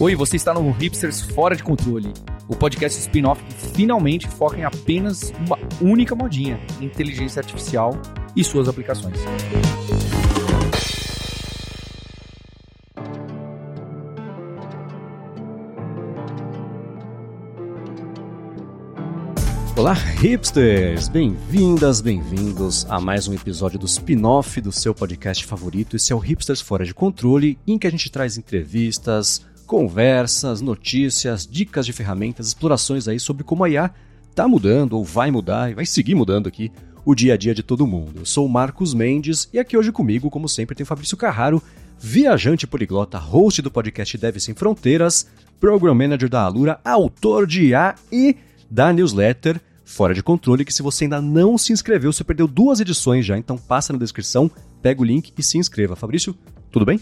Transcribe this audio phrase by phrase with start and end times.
[0.00, 2.12] Oi, você está no Hipsters Fora de Controle,
[2.46, 8.00] o podcast spin-off que finalmente foca em apenas uma única modinha: inteligência artificial
[8.36, 9.18] e suas aplicações.
[19.76, 21.08] Olá, hipsters!
[21.08, 25.96] Bem-vindas, bem-vindos a mais um episódio do spin-off do seu podcast favorito.
[25.96, 31.46] Esse é o Hipsters Fora de Controle, em que a gente traz entrevistas, conversas, notícias,
[31.46, 33.90] dicas de ferramentas, explorações aí sobre como a IA
[34.30, 36.72] está mudando ou vai mudar e vai seguir mudando aqui
[37.04, 38.20] o dia a dia de todo mundo.
[38.20, 41.62] Eu sou o Marcos Mendes e aqui hoje comigo, como sempre, tem Fabrício Carraro,
[41.98, 45.28] viajante poliglota, host do podcast Deve Sem Fronteiras,
[45.60, 48.36] Program Manager da Alura, autor de IA e
[48.70, 52.80] da newsletter Fora de Controle, que se você ainda não se inscreveu, você perdeu duas
[52.80, 55.94] edições já, então passa na descrição, pega o link e se inscreva.
[55.94, 56.34] Fabrício,
[56.70, 56.98] tudo bem?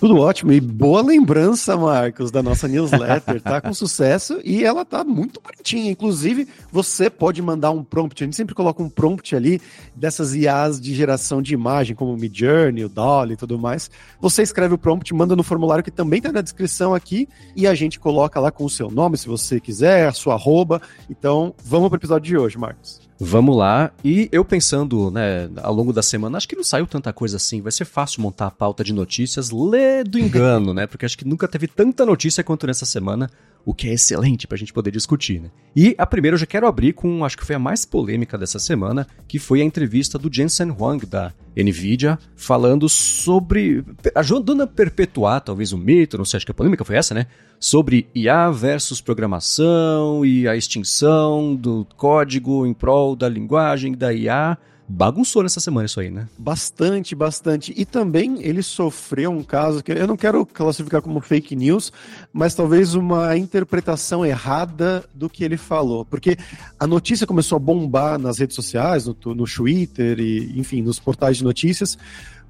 [0.00, 3.38] Tudo ótimo e boa lembrança, Marcos, da nossa newsletter.
[3.42, 5.90] Tá com sucesso e ela tá muito bonitinha.
[5.90, 8.24] Inclusive, você pode mandar um prompt.
[8.24, 9.60] A gente sempre coloca um prompt ali
[9.94, 13.90] dessas IAs de geração de imagem, como o Midjourney, o Dolly e tudo mais.
[14.18, 17.74] Você escreve o prompt, manda no formulário que também tá na descrição aqui e a
[17.74, 20.80] gente coloca lá com o seu nome, se você quiser, a sua arroba.
[21.10, 23.09] Então, vamos pro episódio de hoje, Marcos.
[23.22, 23.92] Vamos lá.
[24.02, 27.60] E eu pensando, né, ao longo da semana, acho que não saiu tanta coisa assim.
[27.60, 30.86] Vai ser fácil montar a pauta de notícias, lê do engano, né?
[30.86, 33.30] Porque acho que nunca teve tanta notícia quanto nessa semana,
[33.62, 35.50] o que é excelente pra gente poder discutir, né?
[35.76, 38.58] E a primeira eu já quero abrir com, acho que foi a mais polêmica dessa
[38.58, 43.84] semana, que foi a entrevista do Jensen Huang da Nvidia, falando sobre.
[44.14, 47.26] ajudando a perpetuar talvez o mito, não sei, acho que a polêmica foi essa, né?
[47.62, 54.56] Sobre IA versus programação e a extinção do código em prol da linguagem da IA.
[54.88, 56.26] Bagunçou nessa semana isso aí, né?
[56.38, 57.74] Bastante, bastante.
[57.76, 61.92] E também ele sofreu um caso que eu não quero classificar como fake news,
[62.32, 66.06] mas talvez uma interpretação errada do que ele falou.
[66.06, 66.38] Porque
[66.78, 71.36] a notícia começou a bombar nas redes sociais, no, no Twitter e, enfim, nos portais
[71.36, 71.98] de notícias,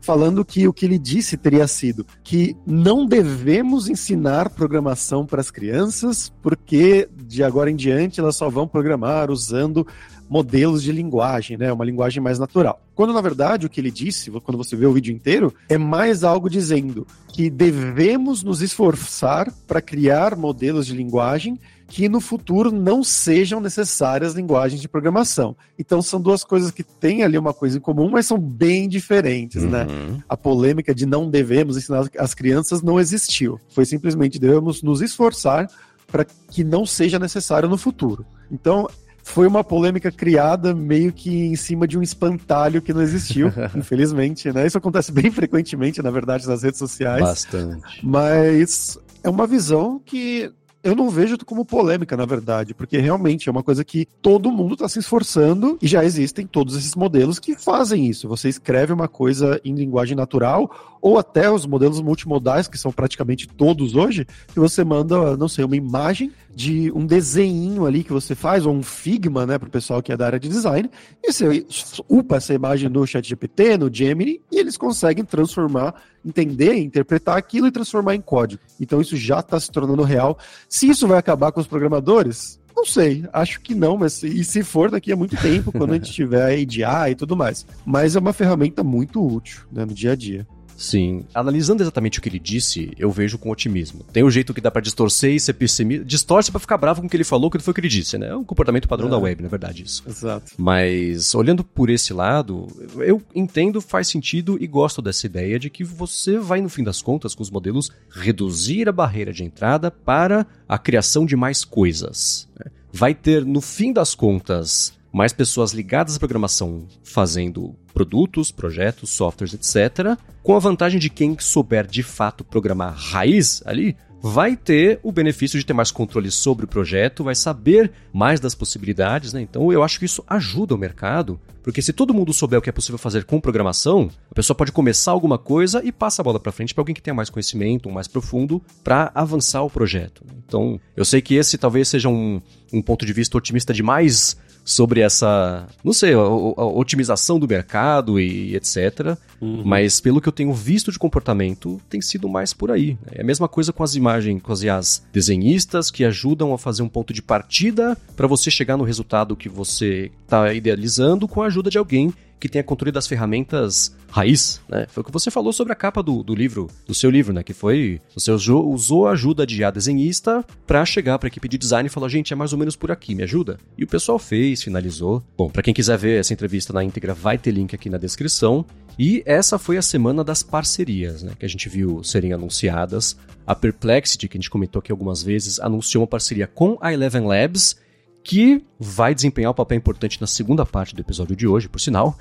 [0.01, 5.51] falando que o que ele disse teria sido que não devemos ensinar programação para as
[5.51, 9.87] crianças, porque de agora em diante elas só vão programar usando
[10.29, 11.73] modelos de linguagem, né?
[11.73, 12.81] Uma linguagem mais natural.
[12.95, 16.23] Quando na verdade o que ele disse, quando você vê o vídeo inteiro, é mais
[16.23, 21.59] algo dizendo que devemos nos esforçar para criar modelos de linguagem
[21.91, 25.57] que no futuro não sejam necessárias linguagens de programação.
[25.77, 29.65] Então são duas coisas que têm ali uma coisa em comum, mas são bem diferentes,
[29.65, 29.87] né?
[29.91, 30.23] Uhum.
[30.29, 33.61] A polêmica de não devemos ensinar as crianças não existiu.
[33.71, 35.69] Foi simplesmente devemos nos esforçar
[36.07, 38.25] para que não seja necessário no futuro.
[38.53, 38.89] Então,
[39.25, 44.53] foi uma polêmica criada meio que em cima de um espantalho que não existiu, infelizmente,
[44.53, 44.65] né?
[44.65, 47.21] Isso acontece bem frequentemente, na verdade, nas redes sociais.
[47.21, 48.01] Bastante.
[48.01, 50.53] Mas é uma visão que
[50.83, 54.75] eu não vejo como polêmica, na verdade, porque realmente é uma coisa que todo mundo
[54.75, 58.29] está se esforçando e já existem todos esses modelos que fazem isso.
[58.29, 60.71] Você escreve uma coisa em linguagem natural
[61.01, 65.65] ou até os modelos multimodais, que são praticamente todos hoje, que você manda, não sei,
[65.65, 69.71] uma imagem de um desenho ali que você faz, ou um Figma, né, para o
[69.71, 70.91] pessoal que é da área de design,
[71.23, 71.65] e você
[72.09, 75.95] upa essa imagem no ChatGPT, no Gemini, e eles conseguem transformar,
[76.25, 78.63] entender, interpretar aquilo e transformar em código.
[78.81, 80.39] Então isso já está se tornando real.
[80.69, 84.63] Se isso vai acabar com os programadores, não sei, acho que não, mas e se
[84.63, 87.67] for daqui a muito tempo, quando a gente tiver a ADI e tudo mais.
[87.85, 90.47] Mas é uma ferramenta muito útil né, no dia a dia.
[90.81, 91.25] Sim.
[91.35, 94.03] Analisando exatamente o que ele disse, eu vejo com otimismo.
[94.15, 96.03] Tem um jeito que dá para distorcer e ser pessimista.
[96.07, 98.17] Distorce para ficar bravo com o que ele falou, que foi o que ele disse,
[98.17, 98.29] né?
[98.29, 99.11] É um comportamento padrão É.
[99.11, 100.03] da web, na verdade, isso.
[100.09, 100.53] Exato.
[100.57, 105.85] Mas olhando por esse lado, eu entendo, faz sentido e gosto dessa ideia de que
[105.85, 110.47] você vai, no fim das contas, com os modelos, reduzir a barreira de entrada para
[110.67, 112.49] a criação de mais coisas.
[112.59, 112.71] né?
[112.91, 119.55] Vai ter, no fim das contas, mais pessoas ligadas à programação fazendo produtos, projetos, softwares,
[119.55, 120.17] etc.
[120.43, 125.59] Com a vantagem de quem souber de fato programar raiz ali, vai ter o benefício
[125.59, 129.41] de ter mais controle sobre o projeto, vai saber mais das possibilidades, né?
[129.41, 132.69] Então eu acho que isso ajuda o mercado, porque se todo mundo souber o que
[132.69, 136.41] é possível fazer com programação, a pessoa pode começar alguma coisa e passa a bola
[136.41, 140.25] para frente para alguém que tenha mais conhecimento, um mais profundo, para avançar o projeto.
[140.47, 142.41] Então, eu sei que esse talvez seja um,
[142.73, 148.21] um ponto de vista otimista demais sobre essa, não sei, a, a otimização do mercado
[148.21, 149.17] e etc.
[149.65, 152.99] Mas pelo que eu tenho visto de comportamento, tem sido mais por aí.
[153.07, 153.13] né?
[153.13, 156.83] É a mesma coisa com as imagens, com as IAs desenhistas que ajudam a fazer
[156.83, 161.50] um ponto de partida para você chegar no resultado que você está idealizando com a
[161.51, 164.87] ajuda de alguém que tenha controle das ferramentas raiz, né?
[164.89, 167.43] Foi o que você falou sobre a capa do, do livro, do seu livro, né?
[167.43, 171.49] Que foi, você usou, usou a ajuda de a desenhista para chegar para a equipe
[171.49, 173.59] de design e falar, gente, é mais ou menos por aqui, me ajuda?
[173.77, 175.23] E o pessoal fez, finalizou.
[175.37, 178.65] Bom, para quem quiser ver essa entrevista na íntegra, vai ter link aqui na descrição.
[178.99, 181.33] E essa foi a semana das parcerias, né?
[181.39, 183.17] Que a gente viu serem anunciadas.
[183.47, 187.27] A Perplexity, que a gente comentou aqui algumas vezes, anunciou uma parceria com a Eleven
[187.27, 187.77] Labs,
[188.23, 192.19] que vai desempenhar um papel importante na segunda parte do episódio de hoje, por sinal.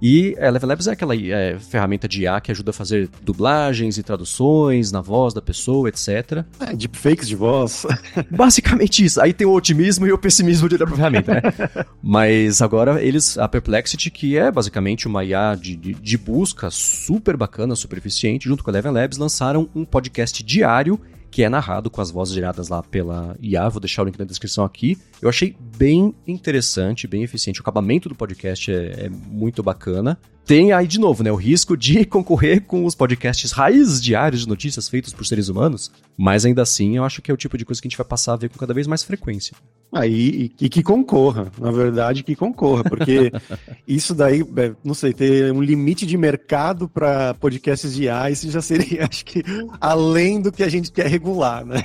[0.00, 3.98] E a Level Labs é aquela é, ferramenta de IA que ajuda a fazer dublagens
[3.98, 6.44] e traduções na voz da pessoa, etc.
[6.60, 7.84] É, deepfakes de voz.
[8.30, 9.20] Basicamente isso.
[9.20, 11.42] Aí tem o otimismo e o pessimismo de da ferramenta, né?
[12.00, 17.36] Mas agora eles, a Perplexity, que é basicamente uma IA de, de, de busca super
[17.36, 21.00] bacana, super eficiente, junto com a Level Labs, lançaram um podcast diário
[21.30, 23.68] que é narrado com as vozes geradas lá pela IA.
[23.68, 24.98] Vou deixar o link na descrição aqui.
[25.20, 27.60] Eu achei bem interessante, bem eficiente.
[27.60, 30.18] O acabamento do podcast é, é muito bacana.
[30.48, 34.48] Tem aí, de novo, né, o risco de concorrer com os podcasts raízes diários de
[34.48, 37.66] notícias feitos por seres humanos, mas ainda assim eu acho que é o tipo de
[37.66, 39.54] coisa que a gente vai passar a ver com cada vez mais frequência.
[39.92, 43.30] Aí, e, e que concorra, na verdade, que concorra, porque
[43.86, 47.98] isso daí, é, não sei, ter um limite de mercado para podcasts
[48.32, 49.44] isso já seria, acho que,
[49.78, 51.84] além do que a gente quer regular, né?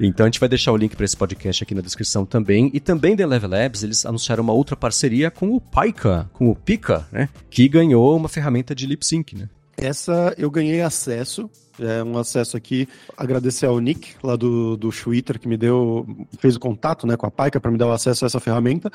[0.00, 2.70] Então a gente vai deixar o link para esse podcast aqui na descrição também.
[2.72, 6.56] E também da Level Labs, eles anunciaram uma outra parceria com o Pika, com o
[6.56, 7.28] Pika, né?
[7.50, 9.48] Que ganhou uma ferramenta de lip sync, né?
[9.76, 12.86] Essa eu ganhei acesso, é um acesso aqui.
[13.16, 16.06] Agradecer ao Nick, lá do, do Twitter, que me deu,
[16.38, 18.90] fez o contato né, com a Paica para me dar o acesso a essa ferramenta.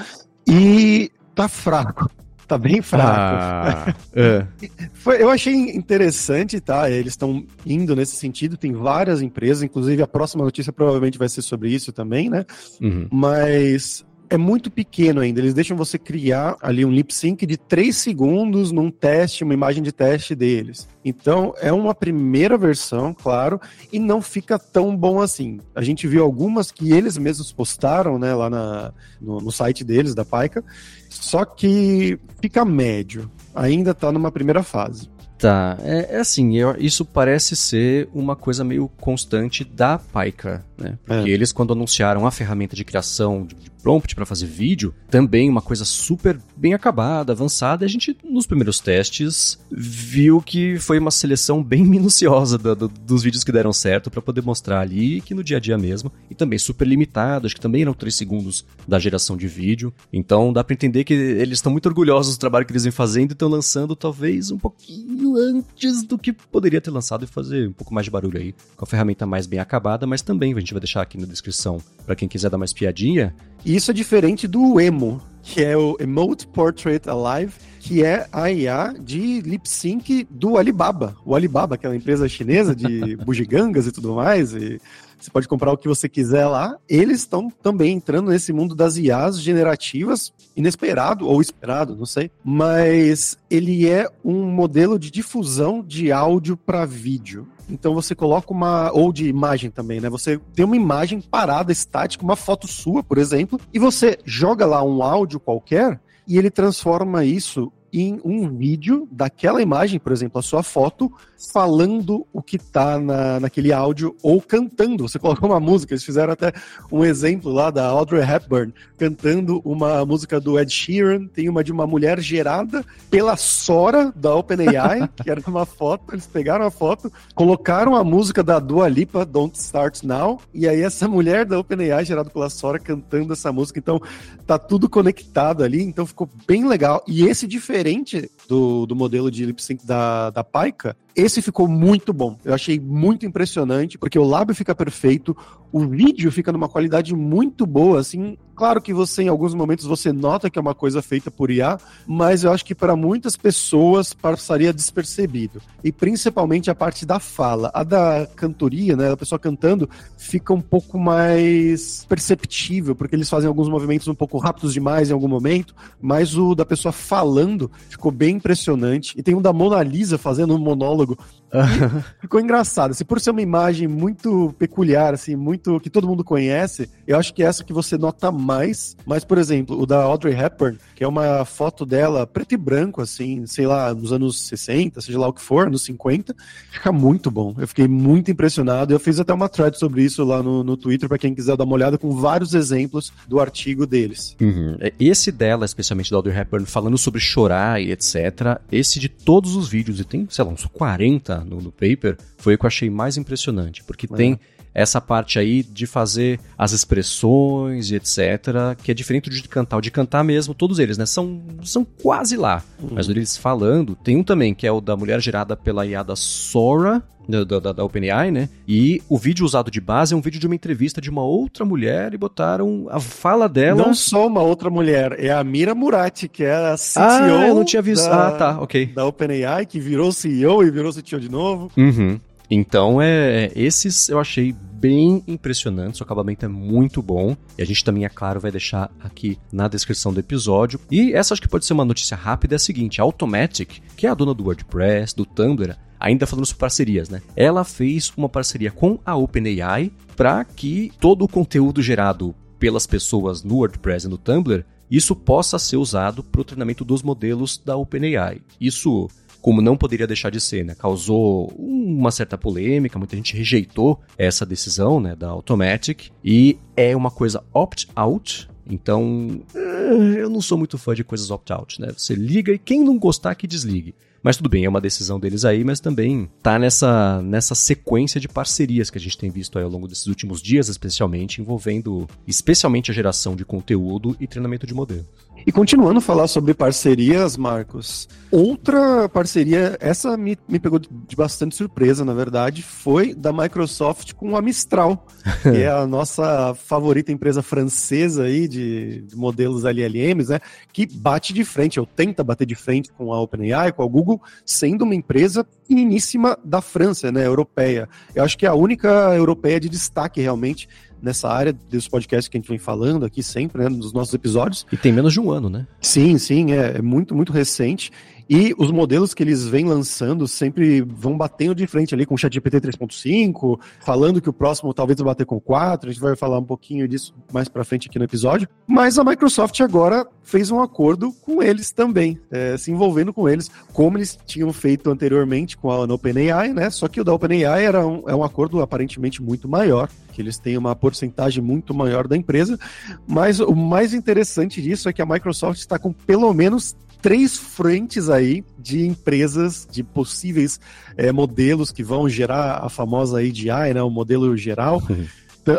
[0.47, 2.09] E tá fraco.
[2.47, 3.09] Tá bem fraco.
[3.09, 4.45] Ah, é.
[4.93, 6.89] Foi, eu achei interessante, tá?
[6.89, 8.57] Eles estão indo nesse sentido.
[8.57, 12.45] Tem várias empresas, inclusive a próxima notícia provavelmente vai ser sobre isso também, né?
[12.81, 13.07] Uhum.
[13.11, 15.39] Mas é muito pequeno ainda.
[15.39, 19.83] Eles deixam você criar ali um lip sync de 3 segundos num teste, uma imagem
[19.83, 20.87] de teste deles.
[21.03, 23.59] Então, é uma primeira versão, claro,
[23.91, 25.59] e não fica tão bom assim.
[25.75, 30.15] A gente viu algumas que eles mesmos postaram, né, lá na, no, no site deles,
[30.15, 30.63] da Paica,
[31.09, 33.29] só que fica médio.
[33.53, 35.09] Ainda tá numa primeira fase.
[35.37, 40.97] Tá, é, é assim, eu, isso parece ser uma coisa meio constante da Paica, né?
[41.05, 41.33] Porque é.
[41.33, 45.61] eles, quando anunciaram a ferramenta de criação de, de prompt para fazer vídeo, também uma
[45.61, 51.63] coisa super bem acabada, avançada, a gente, nos primeiros testes, viu que foi uma seleção
[51.63, 55.43] bem minuciosa do, do, dos vídeos que deram certo para poder mostrar ali, que no
[55.43, 58.97] dia a dia mesmo, e também super limitado, acho que também eram 3 segundos da
[58.97, 62.71] geração de vídeo, então dá para entender que eles estão muito orgulhosos do trabalho que
[62.71, 67.23] eles vêm fazendo e estão lançando talvez um pouquinho antes do que poderia ter lançado
[67.23, 70.23] e fazer um pouco mais de barulho aí, com a ferramenta mais bem acabada, mas
[70.23, 73.31] também a gente vai deixar aqui na descrição para quem quiser dar mais piadinha.
[73.65, 78.51] E isso é diferente do Emo, que é o Emote Portrait Alive, que é a
[78.51, 81.17] IA de lip sync do Alibaba.
[81.25, 84.79] O Alibaba, aquela empresa chinesa de bugigangas e tudo mais, e
[85.19, 86.77] você pode comprar o que você quiser lá.
[86.87, 92.29] Eles estão também entrando nesse mundo das IAs generativas, inesperado ou esperado, não sei.
[92.43, 97.47] Mas ele é um modelo de difusão de áudio para vídeo.
[97.69, 98.91] Então você coloca uma.
[98.91, 100.09] Ou de imagem também, né?
[100.09, 104.83] Você tem uma imagem parada, estática, uma foto sua, por exemplo, e você joga lá
[104.83, 110.41] um áudio qualquer e ele transforma isso em um vídeo daquela imagem, por exemplo, a
[110.41, 111.11] sua foto,
[111.51, 115.07] falando o que tá na, naquele áudio ou cantando.
[115.07, 116.51] Você colocou uma música, eles fizeram até
[116.91, 121.71] um exemplo lá da Audrey Hepburn cantando uma música do Ed Sheeran, tem uma de
[121.71, 127.11] uma mulher gerada pela Sora da OpenAI, que era uma foto, eles pegaram a foto,
[127.33, 132.05] colocaram a música da Dua Lipa, Don't Start Now, e aí essa mulher da OpenAI
[132.05, 134.01] gerada pela Sora cantando essa música, então
[134.47, 137.03] tá tudo conectado ali, então ficou bem legal.
[137.07, 141.67] E esse diferente diferente do, do modelo de lip sync da, da Paika, esse ficou
[141.67, 142.37] muito bom.
[142.43, 145.35] Eu achei muito impressionante, porque o lábio fica perfeito,
[145.71, 148.37] o vídeo fica numa qualidade muito boa, assim.
[148.55, 151.77] Claro que você, em alguns momentos, você nota que é uma coisa feita por IA,
[152.07, 155.61] mas eu acho que para muitas pessoas passaria despercebido.
[155.83, 157.69] E principalmente a parte da fala.
[157.73, 159.11] A da cantoria, né?
[159.11, 164.37] A pessoa cantando, fica um pouco mais perceptível, porque eles fazem alguns movimentos um pouco
[164.37, 169.13] rápidos demais em algum momento, mas o da pessoa falando ficou bem impressionante.
[169.17, 171.17] E tem um da Mona Lisa fazendo um monólogo.
[172.21, 172.91] ficou engraçado.
[172.91, 177.33] Assim, por ser uma imagem muito peculiar, assim, muito que todo mundo conhece, eu acho
[177.33, 181.07] que essa que você nota mais, mas, por exemplo, o da Audrey Hepburn, que é
[181.07, 185.33] uma foto dela preto e branco, assim, sei lá, nos anos 60, seja lá o
[185.33, 186.35] que for, nos 50,
[186.71, 187.55] fica muito bom.
[187.57, 188.93] Eu fiquei muito impressionado.
[188.93, 191.63] Eu fiz até uma thread sobre isso lá no, no Twitter, para quem quiser dar
[191.63, 194.35] uma olhada, com vários exemplos do artigo deles.
[194.41, 194.77] Uhum.
[194.79, 199.55] É, esse dela, especialmente da Audrey Hepburn, falando sobre chorar e etc., esse de todos
[199.55, 202.67] os vídeos, e tem, sei lá, uns 40 no, no paper, foi o que eu
[202.67, 204.15] achei mais impressionante, porque é.
[204.15, 204.39] tem
[204.75, 209.77] essa parte aí de fazer as expressões e etc, que é diferente de cantar.
[209.77, 212.61] O de cantar mesmo, todos eles, né, são, são quase lá.
[212.79, 212.89] Uhum.
[212.91, 217.01] Mas eles falando, tem um também, que é o da mulher gerada pela Iada Sora,
[217.27, 218.49] da, da, da, OpenAI, né?
[218.67, 221.65] E o vídeo usado de base é um vídeo de uma entrevista de uma outra
[221.65, 223.83] mulher e botaram a fala dela.
[223.83, 226.99] Não só uma outra mulher, é a Mira Murati, que é a CTO.
[226.99, 228.07] Ah, eu não tinha visto.
[228.07, 228.87] Da, ah, tá, ok.
[228.87, 231.71] Da OpenAI, que virou CEO e virou CTO de novo.
[231.75, 232.19] Uhum.
[232.49, 237.35] Então, é, esses eu achei bem impressionantes, o acabamento é muito bom.
[237.57, 240.79] E a gente também, é claro, vai deixar aqui na descrição do episódio.
[240.91, 244.05] E essa acho que pode ser uma notícia rápida, é a seguinte, a Automatic, que
[244.05, 247.21] é a dona do WordPress, do Tumblr, ainda falando sobre parcerias, né?
[247.35, 253.43] Ela fez uma parceria com a OpenAI para que todo o conteúdo gerado pelas pessoas
[253.43, 257.75] no WordPress e no Tumblr, isso possa ser usado para o treinamento dos modelos da
[257.75, 258.41] OpenAI.
[258.61, 259.09] Isso
[259.45, 260.73] como não poderia deixar de ser, né?
[260.73, 267.11] Causou uma certa polêmica, muita gente rejeitou essa decisão, né, da Automatic, e é uma
[267.11, 271.89] coisa opt-out, então, eh, eu não sou muito fã de coisas opt-out, né?
[271.95, 273.93] Você liga e quem não gostar que desligue.
[274.23, 278.27] Mas tudo bem, é uma decisão deles aí, mas também tá nessa, nessa sequência de
[278.27, 282.89] parcerias que a gente tem visto aí ao longo desses últimos dias, especialmente, envolvendo especialmente
[282.89, 285.05] a geração de conteúdo e treinamento de modelos.
[285.47, 291.55] E continuando a falar sobre parcerias, Marcos, outra parceria, essa me, me pegou de bastante
[291.55, 295.05] surpresa, na verdade, foi da Microsoft com a Mistral,
[295.43, 300.39] que é a nossa favorita empresa francesa aí de, de modelos LLMs, né?
[300.73, 304.19] Que bate de frente, ou tenta bater de frente com a OpenAI, com a Google,
[304.43, 307.23] sendo uma empresa pequeniníssima da França, né?
[307.23, 307.87] Europeia.
[308.15, 310.67] Eu acho que é a única europeia de destaque realmente
[311.05, 314.65] nessa área dos podcasts que a gente vem falando aqui sempre, né, nos nossos episódios.
[314.71, 315.67] E tem menos de um ano, né?
[315.79, 317.91] Sim, sim, é, é muito, muito recente.
[318.29, 322.17] E os modelos que eles vêm lançando sempre vão batendo de frente ali com o
[322.17, 326.39] ChatGPT 3.5, falando que o próximo talvez vai bater com 4, a gente vai falar
[326.39, 328.47] um pouquinho disso mais para frente aqui no episódio.
[328.65, 333.49] Mas a Microsoft agora fez um acordo com eles também, é, se envolvendo com eles,
[333.71, 336.69] como eles tinham feito anteriormente com a OpenAI, né?
[336.71, 340.39] Só que o da OpenAI era um, é um acordo aparentemente muito maior, que eles
[340.39, 342.57] têm uma porcentagem muito maior da empresa,
[343.05, 348.09] mas o mais interessante disso é que a Microsoft está com pelo menos três frentes
[348.09, 350.59] aí de empresas, de possíveis
[350.97, 354.81] é, modelos que vão gerar a famosa AGI, né, o modelo geral.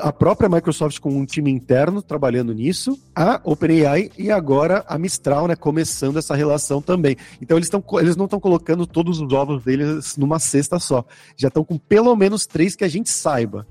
[0.02, 5.46] a própria Microsoft com um time interno trabalhando nisso, a OpenAI e agora a Mistral,
[5.46, 7.16] né, começando essa relação também.
[7.40, 11.04] Então eles, tão, eles não estão colocando todos os ovos deles numa cesta só.
[11.36, 13.64] Já estão com pelo menos três que a gente saiba.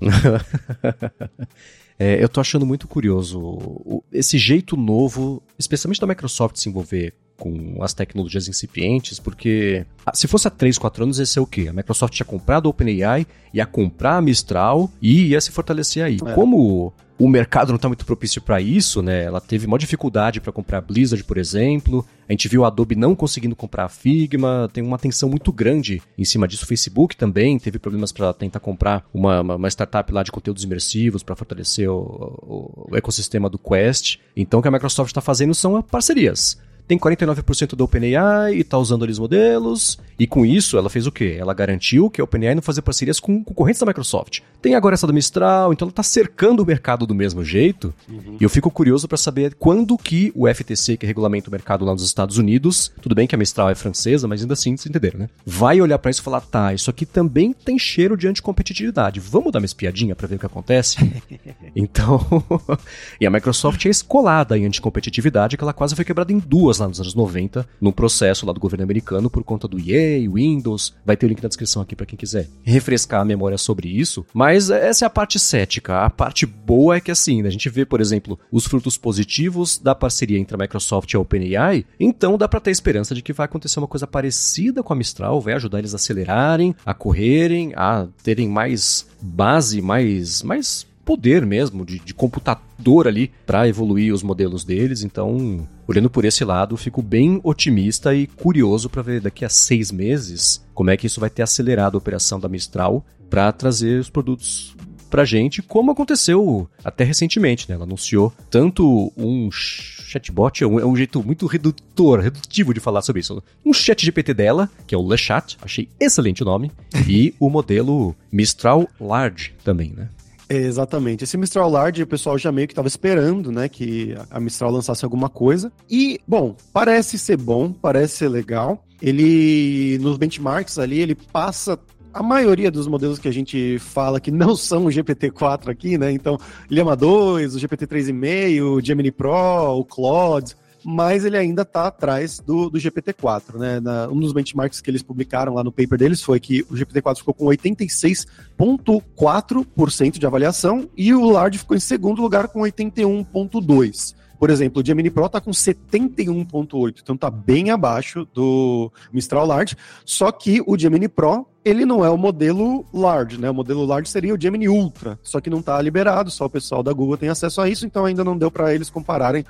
[1.98, 7.82] É, eu tô achando muito curioso esse jeito novo, especialmente da Microsoft se envolver com
[7.82, 11.66] as tecnologias incipientes, porque ah, se fosse há 3, 4 anos, ia ser o quê?
[11.68, 16.18] A Microsoft tinha comprado a OpenAI, ia comprar a Mistral e ia se fortalecer aí.
[16.24, 16.32] É.
[16.34, 19.24] Como o mercado não está muito propício para isso, né?
[19.24, 22.04] Ela teve maior dificuldade para comprar a Blizzard, por exemplo.
[22.28, 24.68] A gente viu a Adobe não conseguindo comprar a Figma.
[24.72, 26.64] Tem uma tensão muito grande em cima disso.
[26.64, 30.64] O Facebook também teve problemas para tentar comprar uma, uma, uma, startup lá de conteúdos
[30.64, 34.18] imersivos para fortalecer o, o, o, ecossistema do Quest.
[34.36, 38.78] Então, o que a Microsoft está fazendo são parcerias tem 49% da OpenAI e está
[38.78, 39.98] usando os modelos.
[40.18, 41.36] E com isso, ela fez o quê?
[41.38, 44.40] Ela garantiu que a OpenAI não fazia parcerias com concorrentes da Microsoft.
[44.62, 47.92] Tem agora essa da Mistral, então ela está cercando o mercado do mesmo jeito.
[48.08, 48.36] Uhum.
[48.40, 51.92] E eu fico curioso para saber quando que o FTC, que regulamenta o mercado lá
[51.92, 55.20] nos Estados Unidos, tudo bem que a Mistral é francesa, mas ainda assim, vocês entenderam,
[55.20, 55.28] né?
[55.44, 59.20] Vai olhar para isso e falar, tá, isso aqui também tem cheiro de anticompetitividade.
[59.20, 60.96] Vamos dar uma espiadinha para ver o que acontece?
[61.74, 62.24] então,
[63.20, 66.88] e a Microsoft é escolada em anticompetitividade, que ela quase foi quebrada em duas lá
[66.88, 70.94] nos anos 90, num processo lá do governo americano por conta do EA, Windows.
[71.04, 74.24] Vai ter o link na descrição aqui para quem quiser refrescar a memória sobre isso.
[74.32, 76.04] Mas essa é a parte cética.
[76.04, 79.78] A parte boa é que assim, né, a gente vê, por exemplo, os frutos positivos
[79.78, 83.32] da parceria entre a Microsoft e a OpenAI, então dá para ter esperança de que
[83.32, 87.72] vai acontecer uma coisa parecida com a Mistral, vai ajudar eles a acelerarem, a correrem,
[87.76, 94.24] a terem mais base, mais mais poder mesmo de, de computador ali para evoluir os
[94.24, 95.04] modelos deles.
[95.04, 99.92] Então, olhando por esse lado, fico bem otimista e curioso para ver daqui a seis
[99.92, 104.10] meses como é que isso vai ter acelerado a operação da Mistral para trazer os
[104.10, 104.74] produtos
[105.08, 107.76] pra gente, como aconteceu até recentemente, né?
[107.76, 113.02] Ela anunciou tanto um chatbot, é um, é um jeito muito redutor, redutivo de falar
[113.02, 113.40] sobre isso.
[113.64, 116.72] Um chat GPT dela, que é o LeChat, achei excelente o nome,
[117.08, 120.08] e o modelo Mistral Large também, né?
[120.48, 121.24] Exatamente.
[121.24, 125.04] Esse Mistral Large, o pessoal já meio que estava esperando, né, que a Mistral lançasse
[125.04, 125.72] alguma coisa.
[125.90, 128.84] E, bom, parece ser bom, parece ser legal.
[129.02, 131.78] Ele, nos benchmarks ali, ele passa
[132.14, 136.10] a maioria dos modelos que a gente fala que não são o GPT-4 aqui, né?
[136.10, 136.38] Então,
[136.70, 140.56] Llama 2, o GPT 3,5, o Gemini Pro, o Claude,
[140.88, 143.80] mas ele ainda está atrás do, do GPT-4, né?
[143.80, 147.18] Na, um dos benchmarks que eles publicaram lá no paper deles foi que o GPT-4
[147.18, 154.14] ficou com 86,4% de avaliação e o Large ficou em segundo lugar com 81,2%.
[154.38, 159.76] Por exemplo, o Gemini Pro está com 71.8, então está bem abaixo do Mistral Large,
[160.04, 163.50] só que o Gemini Pro, ele não é o modelo Large, né?
[163.50, 166.80] O modelo Large seria o Gemini Ultra, só que não está liberado, só o pessoal
[166.82, 169.44] da Google tem acesso a isso, então ainda não deu para eles compararem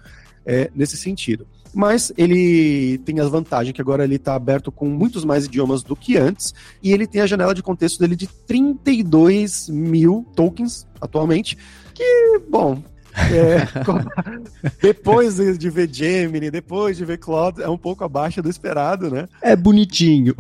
[0.47, 1.47] é, nesse sentido.
[1.75, 5.95] Mas ele tem a vantagem que agora ele está aberto com muitos mais idiomas do
[5.95, 11.59] que antes, e ele tem a janela de contexto dele de 32 mil tokens atualmente,
[11.93, 12.83] que, bom,
[13.15, 13.67] é,
[14.81, 19.29] depois de ver Gemini, depois de ver Claude, é um pouco abaixo do esperado, né?
[19.43, 20.35] É bonitinho.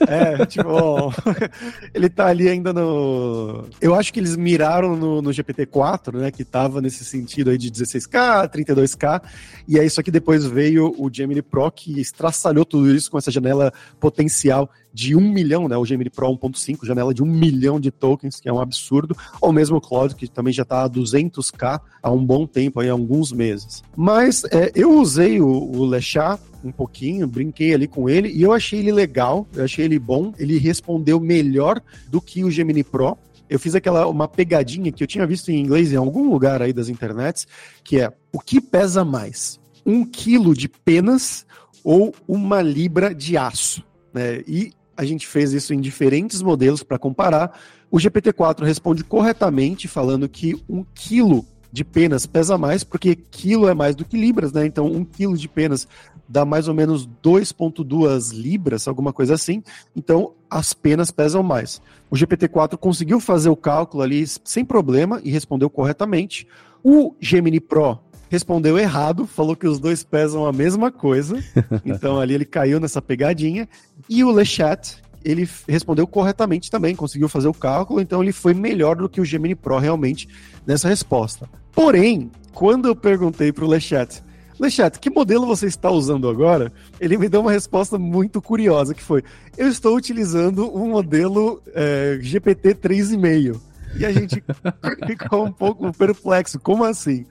[0.00, 1.12] É, tipo,
[1.94, 3.66] ele tá ali ainda no.
[3.80, 6.30] Eu acho que eles miraram no, no GPT-4, né?
[6.30, 9.22] Que tava nesse sentido aí de 16K, 32K.
[9.66, 13.30] E aí, só que depois veio o Gemini Pro que estraçalhou tudo isso com essa
[13.30, 15.76] janela potencial de um milhão, né?
[15.76, 19.16] O Gemini Pro 1.5, janela de um milhão de tokens, que é um absurdo.
[19.40, 22.88] Ou mesmo o Claude, que também já está a 200k há um bom tempo, aí,
[22.88, 23.82] há alguns meses.
[23.96, 28.52] Mas é, eu usei o, o Lechat um pouquinho, brinquei ali com ele e eu
[28.52, 30.32] achei ele legal, eu achei ele bom.
[30.38, 33.16] Ele respondeu melhor do que o Gemini Pro.
[33.48, 36.72] Eu fiz aquela uma pegadinha que eu tinha visto em inglês em algum lugar aí
[36.72, 37.46] das internets,
[37.82, 39.60] que é o que pesa mais?
[39.84, 41.46] Um quilo de penas
[41.82, 43.84] ou uma libra de aço?
[44.12, 44.42] Né?
[44.46, 47.58] E a gente fez isso em diferentes modelos para comparar.
[47.90, 51.44] O GPT-4 responde corretamente, falando que um quilo
[51.74, 54.64] de penas pesa mais, porque quilo é mais do que libras, né?
[54.64, 55.88] Então, um quilo de penas
[56.28, 59.62] dá mais ou menos 2,2 libras, alguma coisa assim.
[59.94, 61.80] Então, as penas pesam mais.
[62.10, 66.46] O GPT-4 conseguiu fazer o cálculo ali sem problema e respondeu corretamente.
[66.82, 67.98] O Gemini Pro
[68.30, 71.42] respondeu errado, falou que os dois pesam a mesma coisa.
[71.84, 73.68] Então ali ele caiu nessa pegadinha.
[74.08, 78.96] E o Lechat, ele respondeu corretamente também, conseguiu fazer o cálculo, então ele foi melhor
[78.96, 80.28] do que o Gemini Pro realmente
[80.66, 81.48] nessa resposta.
[81.72, 84.22] Porém, quando eu perguntei para o Lechat,
[84.58, 86.72] Lechat, que modelo você está usando agora?
[87.00, 89.22] Ele me deu uma resposta muito curiosa, que foi,
[89.56, 93.60] eu estou utilizando um modelo é, GPT 3,5.
[93.98, 94.42] E a gente
[95.06, 97.26] ficou um pouco perplexo, como assim?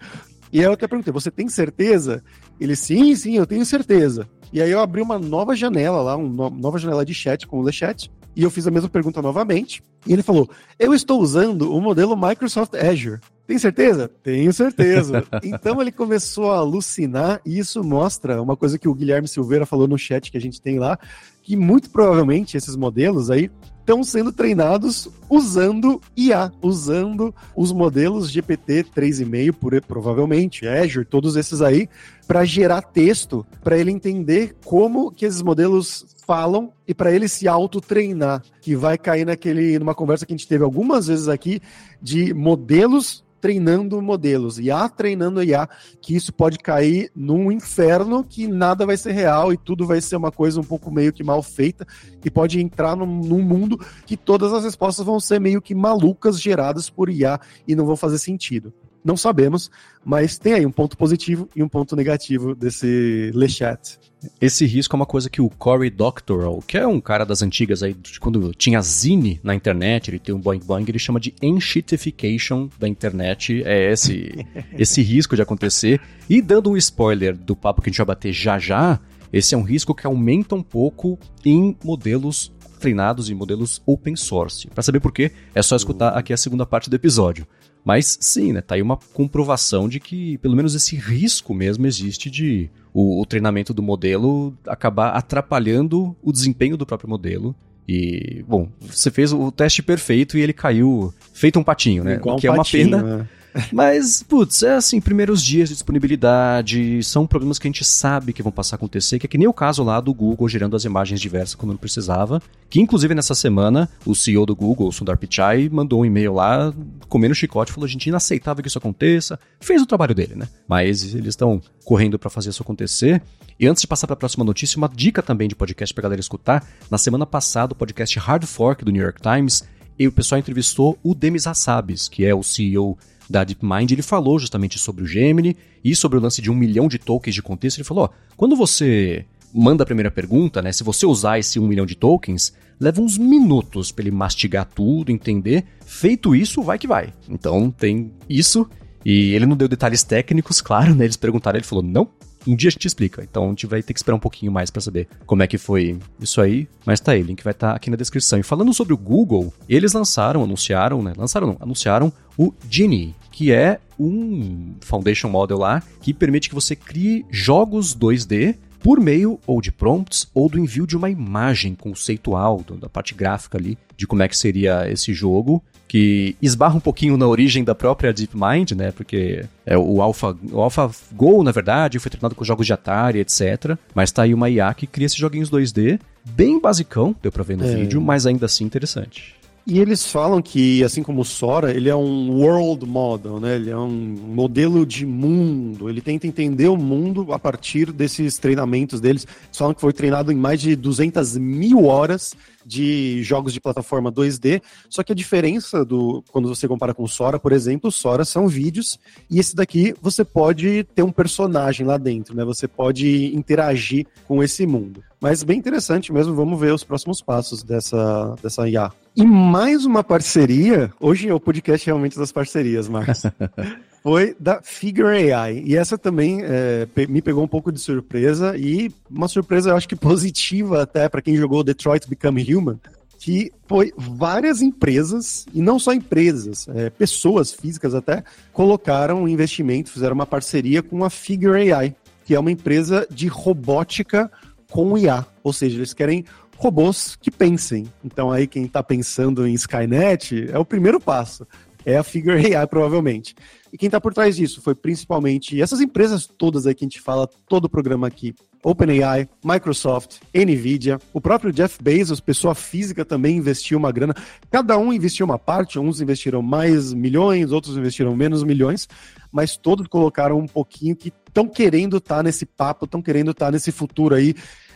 [0.52, 2.24] E aí eu até perguntei, você tem certeza?
[2.60, 4.28] Ele, sim, sim, eu tenho certeza.
[4.52, 7.64] E aí eu abri uma nova janela lá, uma nova janela de chat com o
[7.64, 9.84] LeChat, e eu fiz a mesma pergunta novamente.
[10.06, 13.20] E ele falou, eu estou usando o modelo Microsoft Azure.
[13.46, 14.10] Tem certeza?
[14.24, 15.24] Tenho certeza.
[15.44, 19.88] então ele começou a alucinar, e isso mostra uma coisa que o Guilherme Silveira falou
[19.88, 20.98] no chat que a gente tem lá,
[21.42, 23.52] que muito provavelmente esses modelos aí
[23.84, 31.90] estão sendo treinados usando IA, usando os modelos GPT 3,5, provavelmente, Azure, todos esses aí,
[32.26, 37.48] para gerar texto, para ele entender como que esses modelos falam e para ele se
[37.48, 41.62] auto-treinar, que vai cair naquele numa conversa que a gente teve algumas vezes aqui
[42.02, 45.68] de modelos treinando modelos, IA treinando IA,
[46.02, 50.16] que isso pode cair num inferno que nada vai ser real e tudo vai ser
[50.16, 51.86] uma coisa um pouco meio que mal feita
[52.24, 56.40] e pode entrar num, num mundo que todas as respostas vão ser meio que malucas
[56.40, 58.74] geradas por IA e não vão fazer sentido.
[59.04, 59.70] Não sabemos,
[60.04, 64.00] mas tem aí um ponto positivo e um ponto negativo desse LeChat.
[64.40, 67.84] Esse risco é uma coisa que o Cory Doctorow, que é um cara das antigas
[67.84, 71.36] aí, de quando tinha Zine na internet, ele tem um boing boing, ele chama de
[71.42, 74.46] enshitification da internet, é esse,
[74.78, 76.00] esse risco de acontecer.
[76.30, 79.00] E dando um spoiler do papo que a gente vai bater já já,
[79.32, 84.68] esse é um risco que aumenta um pouco em modelos treinados em modelos open source.
[84.68, 87.48] Para saber por quê, é só escutar aqui a segunda parte do episódio.
[87.84, 92.30] Mas sim, né, tá aí uma comprovação de que pelo menos esse risco mesmo existe
[92.30, 97.56] de o, o treinamento do modelo acabar atrapalhando o desempenho do próprio modelo
[97.88, 102.16] e, bom, você fez o teste perfeito e ele caiu feito um patinho, né?
[102.16, 103.18] Igual o que um é uma patinho, pena.
[103.18, 103.28] Né?
[103.72, 108.44] Mas, putz, é assim, primeiros dias de disponibilidade, são problemas que a gente sabe que
[108.44, 110.86] vão passar a acontecer, que é que nem o caso lá do Google gerando as
[110.86, 115.70] imagens diversas quando não precisava, que inclusive nessa semana o CEO do Google, Sundar Pichai,
[115.72, 116.74] mandou um e-mail lá,
[117.08, 120.48] comendo chicote, falou, gente, inaceitável que isso aconteça, fez o trabalho dele, né?
[120.68, 123.22] Mas eles estão correndo para fazer isso acontecer.
[123.60, 126.20] E antes de passar para a próxima notícia, uma dica também de podcast para galera
[126.20, 126.68] escutar.
[126.90, 129.64] Na semana passada, o podcast Hard Fork do New York Times,
[129.98, 132.98] e o pessoal entrevistou o Demis Hassabis, que é o CEO
[133.34, 136.88] da DeepMind, ele falou justamente sobre o Gemini e sobre o lance de um milhão
[136.88, 137.80] de tokens de contexto.
[137.80, 140.72] Ele falou: ó, quando você manda a primeira pergunta, né?
[140.72, 145.12] Se você usar esse um milhão de tokens, leva uns minutos para ele mastigar tudo,
[145.12, 145.66] entender.
[145.84, 147.12] Feito isso, vai que vai.
[147.28, 148.70] Então tem isso.
[149.04, 151.06] E ele não deu detalhes técnicos, claro, né?
[151.06, 152.08] Eles perguntaram, ele falou: não,
[152.48, 153.24] um dia a gente explica.
[153.24, 155.58] Então a gente vai ter que esperar um pouquinho mais para saber como é que
[155.58, 156.68] foi isso aí.
[156.86, 158.40] Mas tá aí, o link vai estar tá aqui na descrição.
[158.40, 161.14] E falando sobre o Google, eles lançaram, anunciaram, né?
[161.18, 166.76] Lançaram não, anunciaram o Genie, que é um foundation model lá que permite que você
[166.76, 172.64] crie jogos 2D por meio ou de prompts ou do envio de uma imagem conceitual
[172.80, 177.16] da parte gráfica ali de como é que seria esse jogo que esbarra um pouquinho
[177.18, 178.92] na origem da própria DeepMind, né?
[178.92, 183.78] Porque é o Alpha, o AlphaGo, na verdade, foi treinado com jogos de Atari, etc.
[183.94, 187.58] Mas tá aí uma IA que cria esses joguinhos 2D, bem basicão, deu pra ver
[187.58, 187.76] no é.
[187.76, 189.36] vídeo, mas ainda assim interessante.
[189.66, 193.56] E eles falam que, assim como o Sora, ele é um world model, né?
[193.56, 195.90] Ele é um modelo de mundo.
[195.90, 199.26] Ele tenta entender o mundo a partir desses treinamentos deles.
[199.26, 202.34] Eles falam que foi treinado em mais de 200 mil horas
[202.66, 207.10] de jogos de plataforma 2D, só que a diferença do quando você compara com o
[207.10, 208.98] Sora, por exemplo, o Sora são vídeos
[209.30, 212.46] e esse daqui você pode ter um personagem lá dentro, né?
[212.46, 215.04] Você pode interagir com esse mundo.
[215.20, 218.92] Mas bem interessante mesmo, vamos ver os próximos passos dessa, dessa IA.
[219.16, 223.24] E mais uma parceria, hoje é o podcast realmente das parcerias, Marcos.
[224.02, 225.64] foi da Figure AI.
[225.66, 229.88] E essa também é, me pegou um pouco de surpresa e uma surpresa, eu acho
[229.88, 232.80] que positiva até para quem jogou Detroit Become Human,
[233.20, 239.92] que foi várias empresas, e não só empresas, é, pessoas físicas até, colocaram um investimento,
[239.92, 241.96] fizeram uma parceria com a Figure AI,
[242.26, 244.30] que é uma empresa de robótica
[244.70, 245.24] com IA.
[245.44, 246.26] Ou seja, eles querem
[246.64, 247.92] robôs que pensem.
[248.04, 251.46] Então aí quem está pensando em Skynet é o primeiro passo.
[251.86, 253.36] É a Figure AI, provavelmente.
[253.72, 257.02] E quem está por trás disso foi principalmente essas empresas todas aí que a gente
[257.02, 258.34] fala todo o programa aqui.
[258.64, 264.16] OpenAI, Microsoft, Nvidia, o próprio Jeff Bezos, pessoa física, também investiu uma grana.
[264.50, 268.88] Cada um investiu uma parte, uns investiram mais milhões, outros investiram menos milhões,
[269.30, 273.48] mas todos colocaram um pouquinho que estão querendo estar tá nesse papo, estão querendo estar
[273.48, 274.34] tá nesse futuro aí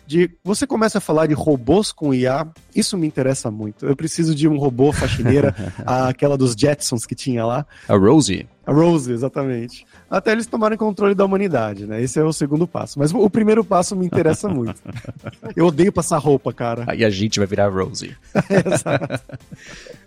[0.08, 3.86] de você começa a falar de robôs com IA, isso me interessa muito.
[3.86, 5.54] Eu preciso de um robô faxineira,
[5.86, 7.66] aquela dos Jetsons que tinha lá.
[7.88, 8.48] A Rosie.
[8.68, 9.86] A Rose, exatamente.
[10.10, 12.02] Até eles tomarem controle da humanidade, né?
[12.02, 13.00] Esse é o segundo passo.
[13.00, 14.76] Mas o primeiro passo me interessa muito.
[15.56, 16.84] Eu odeio passar roupa, cara.
[16.86, 18.14] Aí a gente vai virar a Rose.
[18.52, 19.38] Exato.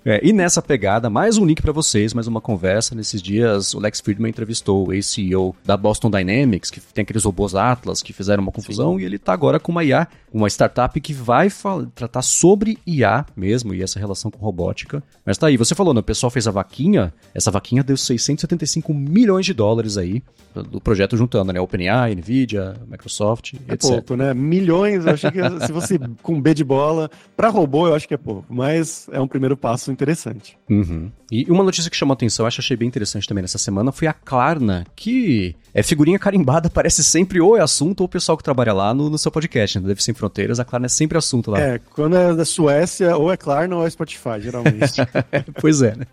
[0.04, 2.94] É, e nessa pegada, mais um link para vocês, mais uma conversa.
[2.94, 7.54] Nesses dias, o Lex Friedman entrevistou o ex-CEO da Boston Dynamics, que tem aqueles robôs
[7.54, 9.00] Atlas que fizeram uma confusão, Sim.
[9.00, 11.48] e ele tá agora com uma IA, uma startup que vai
[11.94, 15.02] tratar sobre IA mesmo, e essa relação com robótica.
[15.24, 16.00] Mas tá aí, você falou, né?
[16.00, 20.22] O pessoal fez a vaquinha, essa vaquinha deu 600 75 milhões de dólares aí
[20.54, 21.60] do projeto juntando, né?
[21.60, 23.90] OpenAI, Nvidia, Microsoft, é etc.
[23.90, 24.34] pouco, né?
[24.34, 28.14] Milhões, eu acho que se você com B de bola, para robô eu acho que
[28.14, 30.58] é pouco, mas é um primeiro passo interessante.
[30.68, 31.10] Uhum.
[31.30, 33.92] E uma notícia que chamou a atenção, eu acho achei bem interessante também nessa semana,
[33.92, 38.36] foi a Klarna, que é figurinha carimbada, parece sempre ou é assunto ou o pessoal
[38.36, 39.86] que trabalha lá no, no seu podcast, né?
[39.86, 41.60] Deve Sem Fronteiras, a Klarna é sempre assunto lá.
[41.60, 45.00] É, quando é da Suécia, ou é Klarna ou é Spotify, geralmente.
[45.60, 46.06] pois é, né?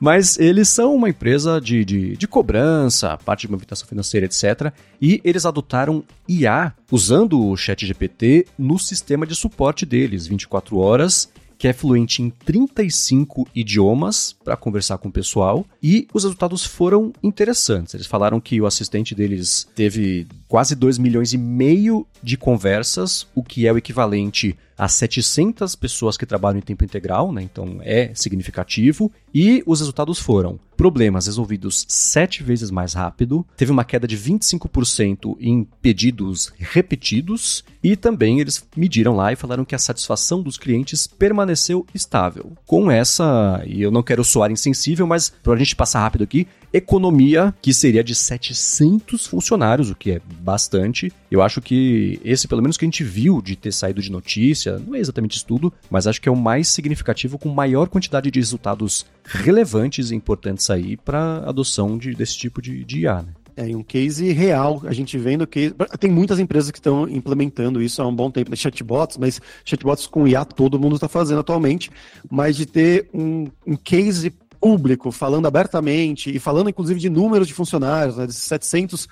[0.00, 4.70] Mas eles são uma empresa de, de, de cobrança, parte de movimentação financeira, etc.
[5.00, 11.30] E eles adotaram IA usando o chat GPT no sistema de suporte deles, 24 horas
[11.64, 17.12] que é fluente em 35 idiomas para conversar com o pessoal e os resultados foram
[17.22, 17.94] interessantes.
[17.94, 23.42] Eles falaram que o assistente deles teve quase 2 milhões e meio de conversas, o
[23.42, 27.42] que é o equivalente a 700 pessoas que trabalham em tempo integral, né?
[27.42, 29.10] Então é significativo.
[29.32, 35.36] E os resultados foram problemas resolvidos sete vezes mais rápido, teve uma queda de 25%
[35.40, 41.06] em pedidos repetidos e também eles mediram lá e falaram que a satisfação dos clientes
[41.06, 42.52] permaneceu estável.
[42.66, 46.46] Com essa, e eu não quero soar insensível, mas para a gente passar rápido aqui,
[46.72, 51.10] economia que seria de 700 funcionários, o que é bastante.
[51.30, 54.78] Eu acho que esse, pelo menos que a gente viu de ter saído de notícia,
[54.78, 58.38] não é exatamente estudo, mas acho que é o mais significativo com maior quantidade de
[58.38, 63.28] resultados relevantes e importantes aí para adoção de, desse tipo de, de IA, né?
[63.56, 68.02] É, um case real, a gente vendo que tem muitas empresas que estão implementando isso
[68.02, 68.56] há um bom tempo, né?
[68.56, 71.88] chatbots, mas chatbots com IA todo mundo está fazendo atualmente,
[72.28, 77.52] mas de ter um, um case público, falando abertamente e falando inclusive de números de
[77.52, 79.06] funcionários, né, de 700,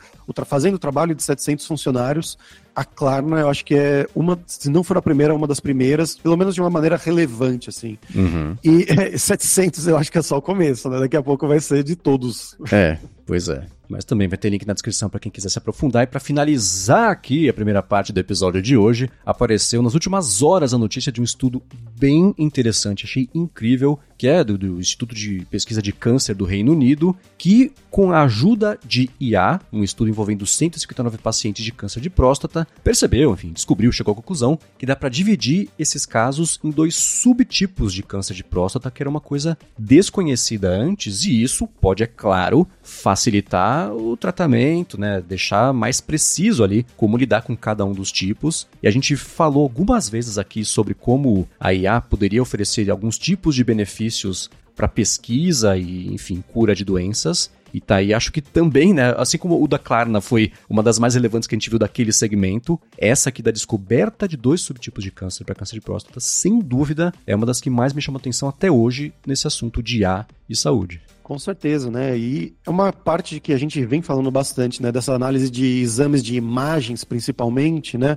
[0.46, 2.38] fazendo o trabalho de 700 funcionários,
[2.74, 6.16] a Klarna eu acho que é uma, se não for a primeira, uma das primeiras,
[6.16, 7.98] pelo menos de uma maneira relevante, assim.
[8.14, 8.56] Uhum.
[8.64, 11.00] E é, 700 eu acho que é só o começo, né?
[11.00, 12.56] Daqui a pouco vai ser de todos.
[12.70, 16.02] É, pois é mas também vai ter link na descrição para quem quiser se aprofundar.
[16.02, 20.72] E para finalizar aqui a primeira parte do episódio de hoje, apareceu nas últimas horas
[20.72, 21.62] a notícia de um estudo
[21.98, 26.72] bem interessante, achei incrível, que é do, do Instituto de Pesquisa de Câncer do Reino
[26.72, 32.08] Unido, que com a ajuda de IA, um estudo envolvendo 159 pacientes de câncer de
[32.08, 36.94] próstata, percebeu, enfim, descobriu, chegou à conclusão que dá para dividir esses casos em dois
[36.94, 42.06] subtipos de câncer de próstata, que era uma coisa desconhecida antes, e isso pode, é
[42.06, 45.20] claro, facilitar o tratamento, né?
[45.20, 48.66] Deixar mais preciso ali como lidar com cada um dos tipos.
[48.82, 53.54] E a gente falou algumas vezes aqui sobre como a IA poderia oferecer alguns tipos
[53.54, 57.50] de benefícios para pesquisa e, enfim, cura de doenças.
[57.72, 59.14] E tá aí, acho que também, né?
[59.16, 62.12] Assim como o da Klarna foi uma das mais relevantes que a gente viu daquele
[62.12, 66.58] segmento, essa aqui da descoberta de dois subtipos de câncer para câncer de próstata, sem
[66.58, 70.26] dúvida, é uma das que mais me chama atenção até hoje nesse assunto de IA
[70.48, 71.00] e saúde.
[71.22, 72.18] Com certeza, né?
[72.18, 74.90] E é uma parte que a gente vem falando bastante, né?
[74.90, 78.16] Dessa análise de exames de imagens, principalmente, né?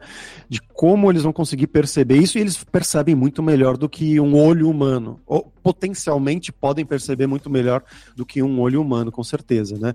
[0.49, 4.35] De como eles vão conseguir perceber isso e eles percebem muito melhor do que um
[4.35, 5.19] olho humano.
[5.25, 7.83] Ou potencialmente podem perceber muito melhor
[8.15, 9.44] do que um olho humano, com certeza,
[9.79, 9.93] né?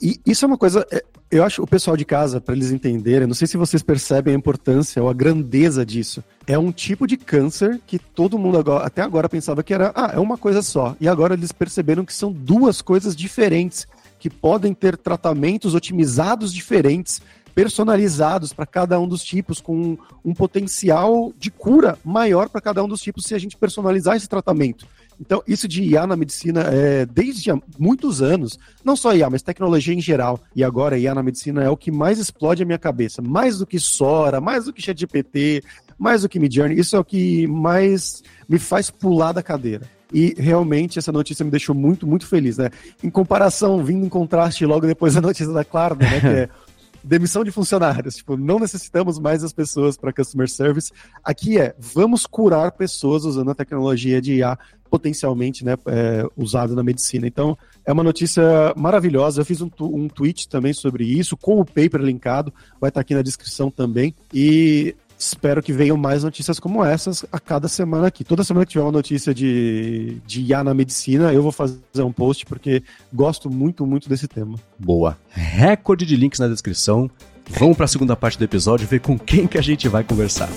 [0.00, 3.26] E isso é uma coisa, é, eu acho o pessoal de casa, para eles entenderem,
[3.26, 6.24] não sei se vocês percebem a importância ou a grandeza disso.
[6.46, 10.12] É um tipo de câncer que todo mundo agora, até agora pensava que era, ah,
[10.14, 10.96] é uma coisa só.
[11.00, 13.86] E agora eles perceberam que são duas coisas diferentes,
[14.18, 17.20] que podem ter tratamentos otimizados diferentes
[17.54, 22.88] personalizados para cada um dos tipos, com um potencial de cura maior para cada um
[22.88, 24.86] dos tipos se a gente personalizar esse tratamento.
[25.20, 29.42] Então, isso de IA na medicina é desde há muitos anos, não só IA, mas
[29.42, 30.40] tecnologia em geral.
[30.56, 33.66] E agora IA na medicina é o que mais explode a minha cabeça, mais do
[33.66, 35.62] que Sora, mais do que ChatGPT,
[35.98, 39.86] mais do que Midjourney, isso é o que mais me faz pular da cadeira.
[40.12, 42.70] E realmente essa notícia me deixou muito, muito feliz, né?
[43.04, 46.20] Em comparação, vindo em contraste logo depois da notícia da Klarna, né?
[46.20, 46.48] Que é
[47.04, 48.16] demissão de funcionários.
[48.16, 50.90] Tipo, não necessitamos mais as pessoas para customer service.
[51.22, 54.58] Aqui é, vamos curar pessoas usando a tecnologia de IA
[54.90, 57.26] potencialmente né, é, usada na medicina.
[57.26, 58.42] Então, é uma notícia
[58.76, 59.40] maravilhosa.
[59.40, 63.14] Eu fiz um, um tweet também sobre isso, com o paper linkado, vai estar aqui
[63.14, 64.14] na descrição também.
[64.34, 68.24] E espero que venham mais notícias como essas a cada semana aqui.
[68.24, 72.12] Toda semana que tiver uma notícia de, de IA na medicina, eu vou fazer um
[72.12, 74.58] post, porque gosto muito, muito desse tema.
[74.78, 75.16] Boa.
[75.30, 77.10] Recorde de links na descrição.
[77.48, 80.48] Vamos para a segunda parte do episódio ver com quem que a gente vai conversar.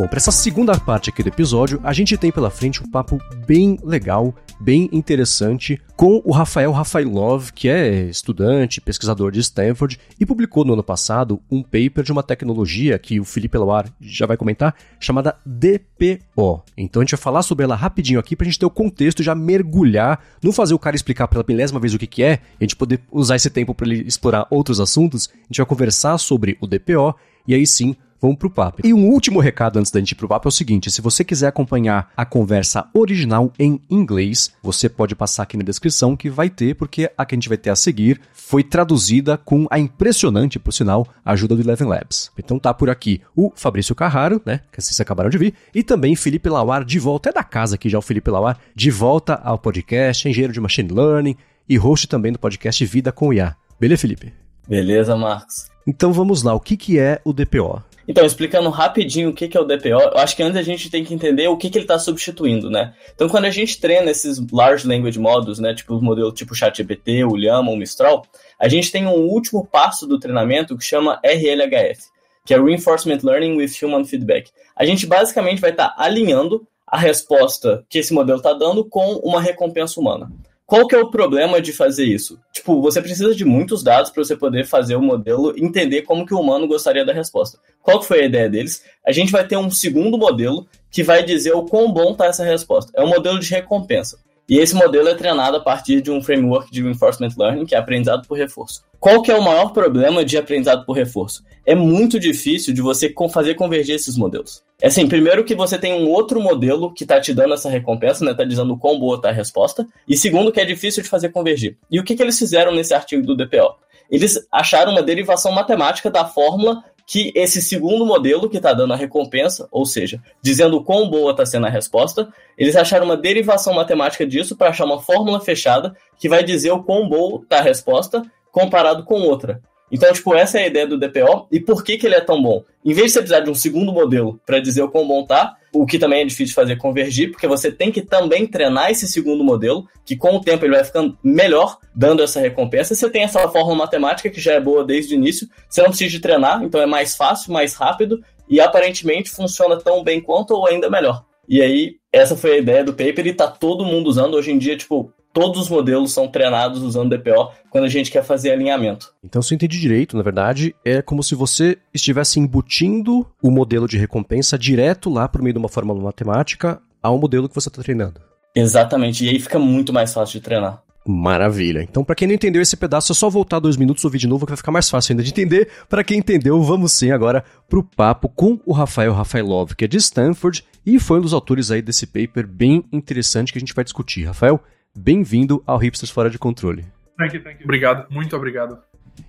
[0.00, 3.20] Bom, para essa segunda parte aqui do episódio, a gente tem pela frente um papo
[3.46, 10.24] bem legal, bem interessante, com o Rafael Rafailov, que é estudante, pesquisador de Stanford, e
[10.24, 14.38] publicou no ano passado um paper de uma tecnologia que o Felipe Eloar já vai
[14.38, 16.64] comentar, chamada DPO.
[16.78, 19.20] Então a gente vai falar sobre ela rapidinho aqui para a gente ter o contexto
[19.20, 22.40] e já mergulhar, não fazer o cara explicar pela milésima vez o que, que é,
[22.58, 26.16] a gente poder usar esse tempo para ele explorar outros assuntos, a gente vai conversar
[26.16, 27.14] sobre o DPO,
[27.46, 28.82] e aí sim vamos pro papo.
[28.84, 31.24] E um último recado antes da gente ir pro papo é o seguinte: se você
[31.24, 36.50] quiser acompanhar a conversa original em inglês, você pode passar aqui na descrição que vai
[36.50, 40.58] ter, porque a que a gente vai ter a seguir foi traduzida com a impressionante,
[40.58, 42.30] por sinal, ajuda do Eleven Labs.
[42.38, 46.16] Então tá por aqui o Fabrício Carraro, né, que vocês acabaram de vir, e também
[46.16, 49.58] Felipe Lauar de volta, é da casa aqui já o Felipe Lauar, de volta ao
[49.58, 51.36] podcast, engenheiro de Machine Learning
[51.68, 53.54] e host também do podcast Vida com IA.
[53.78, 54.32] Beleza, Felipe?
[54.68, 55.70] Beleza, Marcos.
[55.86, 57.82] Então vamos lá, o que, que é o DPO?
[58.10, 61.04] Então, explicando rapidinho o que, é o DPO, eu acho que antes a gente tem
[61.04, 62.92] que entender o que, que ele está substituindo, né?
[63.14, 67.22] Então, quando a gente treina esses Large Language Models, né, tipo o modelo tipo ChatGPT,
[67.22, 68.26] o Llama, o Mistral,
[68.58, 72.08] a gente tem um último passo do treinamento que chama RLHF,
[72.44, 74.50] que é Reinforcement Learning with Human Feedback.
[74.74, 79.20] A gente basicamente vai estar tá alinhando a resposta que esse modelo está dando com
[79.22, 80.32] uma recompensa humana.
[80.70, 82.38] Qual que é o problema de fazer isso?
[82.52, 86.32] Tipo, você precisa de muitos dados para você poder fazer o modelo entender como que
[86.32, 87.58] o humano gostaria da resposta.
[87.82, 88.84] Qual que foi a ideia deles?
[89.04, 92.44] A gente vai ter um segundo modelo que vai dizer o quão bom está essa
[92.44, 92.92] resposta.
[92.94, 94.20] É um modelo de recompensa.
[94.50, 97.78] E esse modelo é treinado a partir de um framework de reinforcement learning, que é
[97.78, 98.82] aprendizado por reforço.
[98.98, 101.44] Qual que é o maior problema de aprendizado por reforço?
[101.64, 104.64] É muito difícil de você fazer convergir esses modelos.
[104.82, 108.24] É assim, primeiro que você tem um outro modelo que está te dando essa recompensa,
[108.24, 108.34] né?
[108.34, 109.86] Tá dizendo quão boa está a resposta.
[110.08, 111.78] E segundo, que é difícil de fazer convergir.
[111.88, 113.76] E o que, que eles fizeram nesse artigo do DPO?
[114.10, 118.96] Eles acharam uma derivação matemática da fórmula que esse segundo modelo que está dando a
[118.96, 124.24] recompensa, ou seja, dizendo quão boa está sendo a resposta, eles acharam uma derivação matemática
[124.24, 128.22] disso para achar uma fórmula fechada que vai dizer o quão boa está a resposta
[128.52, 129.60] comparado com outra.
[129.90, 131.48] Então, tipo, essa é a ideia do DPO.
[131.50, 132.62] E por que, que ele é tão bom?
[132.84, 135.56] Em vez de você precisar de um segundo modelo para dizer o quão bom tá,
[135.72, 139.44] o que também é difícil fazer convergir, porque você tem que também treinar esse segundo
[139.44, 142.94] modelo, que com o tempo ele vai ficando melhor, dando essa recompensa.
[142.94, 146.10] Você tem essa fórmula matemática que já é boa desde o início, você não precisa
[146.10, 150.66] de treinar, então é mais fácil, mais rápido, e aparentemente funciona tão bem quanto ou
[150.66, 151.24] ainda melhor.
[151.48, 154.34] E aí, essa foi a ideia do paper e tá todo mundo usando.
[154.34, 158.24] Hoje em dia, tipo, todos os modelos são treinados usando DPO quando a gente quer
[158.24, 159.12] fazer alinhamento.
[159.24, 163.86] Então, se eu entendi direito, na verdade, é como se você estivesse embutindo o modelo
[163.86, 167.82] de recompensa direto lá por meio de uma fórmula matemática ao modelo que você está
[167.82, 168.20] treinando.
[168.54, 170.82] Exatamente, e aí fica muito mais fácil de treinar.
[171.06, 171.82] Maravilha.
[171.82, 174.44] Então, para quem não entendeu esse pedaço, é só voltar dois minutos ouvir de novo
[174.44, 175.68] que vai ficar mais fácil ainda de entender.
[175.88, 179.96] Para quem entendeu, vamos sim agora pro papo com o Rafael Rafaelov, que é de
[179.96, 183.84] Stanford e foi um dos autores aí desse paper bem interessante que a gente vai
[183.84, 184.24] discutir.
[184.24, 184.60] Rafael,
[184.96, 186.84] Bem-vindo ao Hipsters Fora de Controle.
[187.16, 187.64] Thank you, thank you.
[187.64, 188.78] Obrigado, muito obrigado.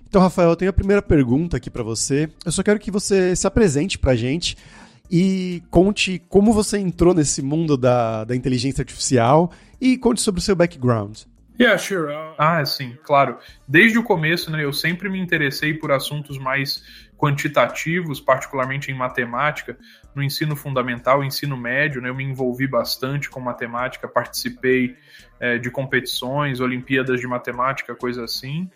[0.08, 2.28] Então, Rafael, eu tenho a primeira pergunta aqui para você.
[2.44, 4.56] Eu só quero que você se apresente para a gente
[5.10, 10.42] e conte como você entrou nesse mundo da, da inteligência artificial e conte sobre o
[10.42, 11.20] seu background.
[11.60, 12.12] Yeah, sure.
[12.12, 13.38] Uh, ah, sim, claro.
[13.68, 16.82] Desde o começo, né, eu sempre me interessei por assuntos mais
[17.16, 19.78] quantitativos, particularmente em matemática,
[20.12, 24.96] no ensino fundamental, ensino médio, né, eu me envolvi bastante com matemática, participei
[25.42, 28.70] é, de competições, Olimpíadas de Matemática, coisa assim.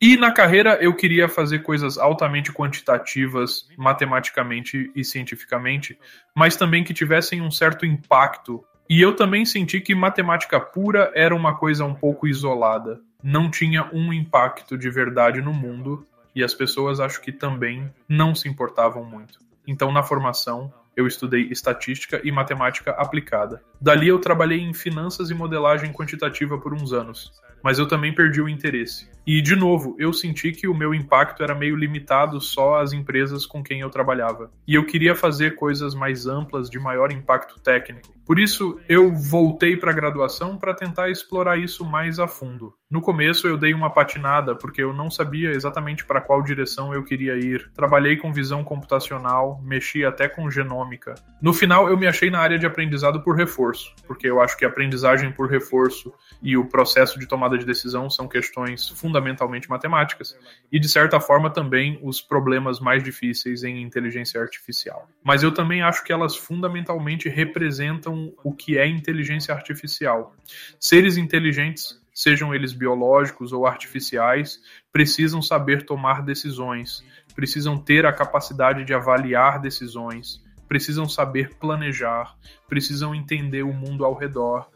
[0.00, 5.98] E na carreira eu queria fazer coisas altamente quantitativas, matematicamente e cientificamente,
[6.34, 8.64] mas também que tivessem um certo impacto.
[8.88, 13.86] E eu também senti que matemática pura era uma coisa um pouco isolada, não tinha
[13.92, 19.04] um impacto de verdade no mundo e as pessoas acho que também não se importavam
[19.04, 19.40] muito.
[19.66, 23.62] Então, na formação, eu estudei estatística e matemática aplicada.
[23.80, 27.30] Dali eu trabalhei em finanças e modelagem quantitativa por uns anos,
[27.62, 29.08] mas eu também perdi o interesse.
[29.24, 33.46] E, de novo, eu senti que o meu impacto era meio limitado só às empresas
[33.46, 34.50] com quem eu trabalhava.
[34.66, 38.17] E eu queria fazer coisas mais amplas, de maior impacto técnico.
[38.28, 42.74] Por isso, eu voltei para a graduação para tentar explorar isso mais a fundo.
[42.90, 47.02] No começo, eu dei uma patinada, porque eu não sabia exatamente para qual direção eu
[47.02, 47.70] queria ir.
[47.74, 51.14] Trabalhei com visão computacional, mexi até com genômica.
[51.40, 54.64] No final, eu me achei na área de aprendizado por reforço, porque eu acho que
[54.66, 56.12] aprendizagem por reforço
[56.42, 60.36] e o processo de tomada de decisão são questões fundamentalmente matemáticas,
[60.70, 65.08] e de certa forma também os problemas mais difíceis em inteligência artificial.
[65.24, 70.34] Mas eu também acho que elas fundamentalmente representam o que é inteligência artificial.
[70.78, 74.60] Seres inteligentes, sejam eles biológicos ou artificiais,
[74.92, 77.04] precisam saber tomar decisões,
[77.34, 82.36] precisam ter a capacidade de avaliar decisões, precisam saber planejar,
[82.68, 84.68] precisam entender o mundo ao redor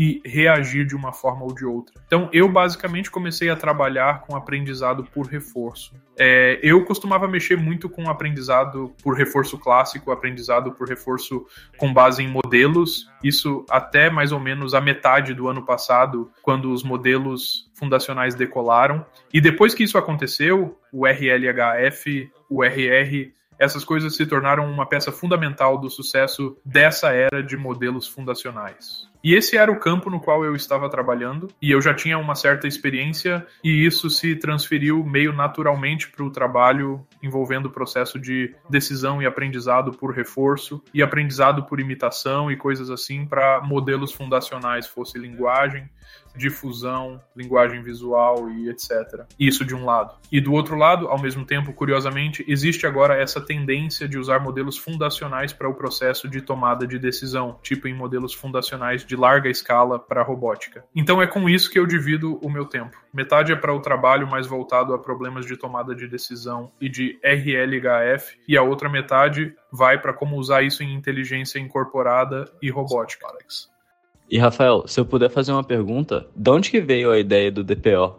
[0.00, 1.94] e reagir de uma forma ou de outra.
[2.06, 5.92] Então, eu basicamente comecei a trabalhar com aprendizado por reforço.
[6.18, 11.44] É, eu costumava mexer muito com aprendizado por reforço clássico, aprendizado por reforço
[11.76, 13.10] com base em modelos.
[13.22, 19.04] Isso até mais ou menos a metade do ano passado, quando os modelos fundacionais decolaram.
[19.30, 25.12] E depois que isso aconteceu, o RLHF, o RR essas coisas se tornaram uma peça
[25.12, 29.09] fundamental do sucesso dessa era de modelos fundacionais.
[29.22, 32.34] E esse era o campo no qual eu estava trabalhando, e eu já tinha uma
[32.34, 38.54] certa experiência, e isso se transferiu meio naturalmente para o trabalho envolvendo o processo de
[38.68, 44.86] decisão e aprendizado por reforço, e aprendizado por imitação e coisas assim para modelos fundacionais,
[44.86, 45.88] fosse linguagem,
[46.36, 49.24] difusão, linguagem visual e etc.
[49.38, 50.14] Isso de um lado.
[50.30, 54.78] E do outro lado, ao mesmo tempo, curiosamente, existe agora essa tendência de usar modelos
[54.78, 59.98] fundacionais para o processo de tomada de decisão, tipo em modelos fundacionais de larga escala
[59.98, 60.84] para robótica.
[60.94, 62.96] Então é com isso que eu divido o meu tempo.
[63.12, 67.18] Metade é para o trabalho mais voltado a problemas de tomada de decisão e de
[67.24, 73.26] RLHF, e a outra metade vai para como usar isso em inteligência incorporada e robótica.
[73.26, 73.68] Alex.
[74.30, 77.64] E Rafael, se eu puder fazer uma pergunta, de onde que veio a ideia do
[77.64, 78.16] DPO?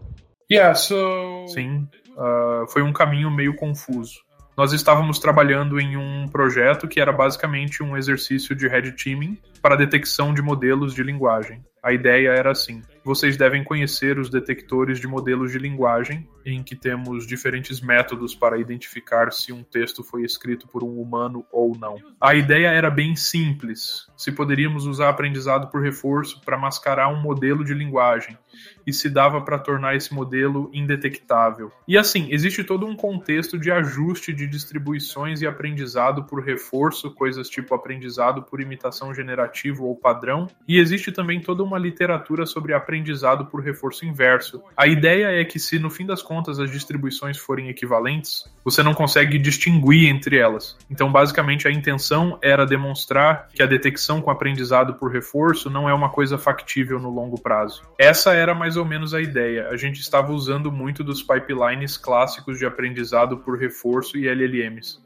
[0.52, 1.48] Yeah, so...
[1.48, 4.20] Sim, uh, foi um caminho meio confuso.
[4.56, 9.76] Nós estávamos trabalhando em um projeto que era basicamente um exercício de red teaming para
[9.76, 11.64] detecção de modelos de linguagem.
[11.84, 16.76] A ideia era assim: vocês devem conhecer os detectores de modelos de linguagem, em que
[16.76, 21.96] temos diferentes métodos para identificar se um texto foi escrito por um humano ou não.
[22.20, 27.64] A ideia era bem simples: se poderíamos usar aprendizado por reforço para mascarar um modelo
[27.64, 28.38] de linguagem
[28.86, 31.72] e se dava para tornar esse modelo indetectável.
[31.88, 37.50] E assim, existe todo um contexto de ajuste de distribuições e aprendizado por reforço, coisas
[37.50, 43.46] tipo aprendizado por imitação generativo ou padrão, e existe também toda uma literatura sobre aprendizado
[43.46, 44.62] por reforço inverso.
[44.76, 48.94] A ideia é que se no fim das contas as distribuições forem equivalentes, você não
[48.94, 50.78] consegue distinguir entre elas.
[50.90, 55.94] Então, basicamente, a intenção era demonstrar que a detecção com aprendizado por reforço não é
[55.94, 57.84] uma coisa factível no longo prazo.
[57.98, 59.68] Essa era mais ou menos a ideia.
[59.70, 65.00] A gente estava usando muito dos pipelines clássicos de aprendizado por reforço e LLMs.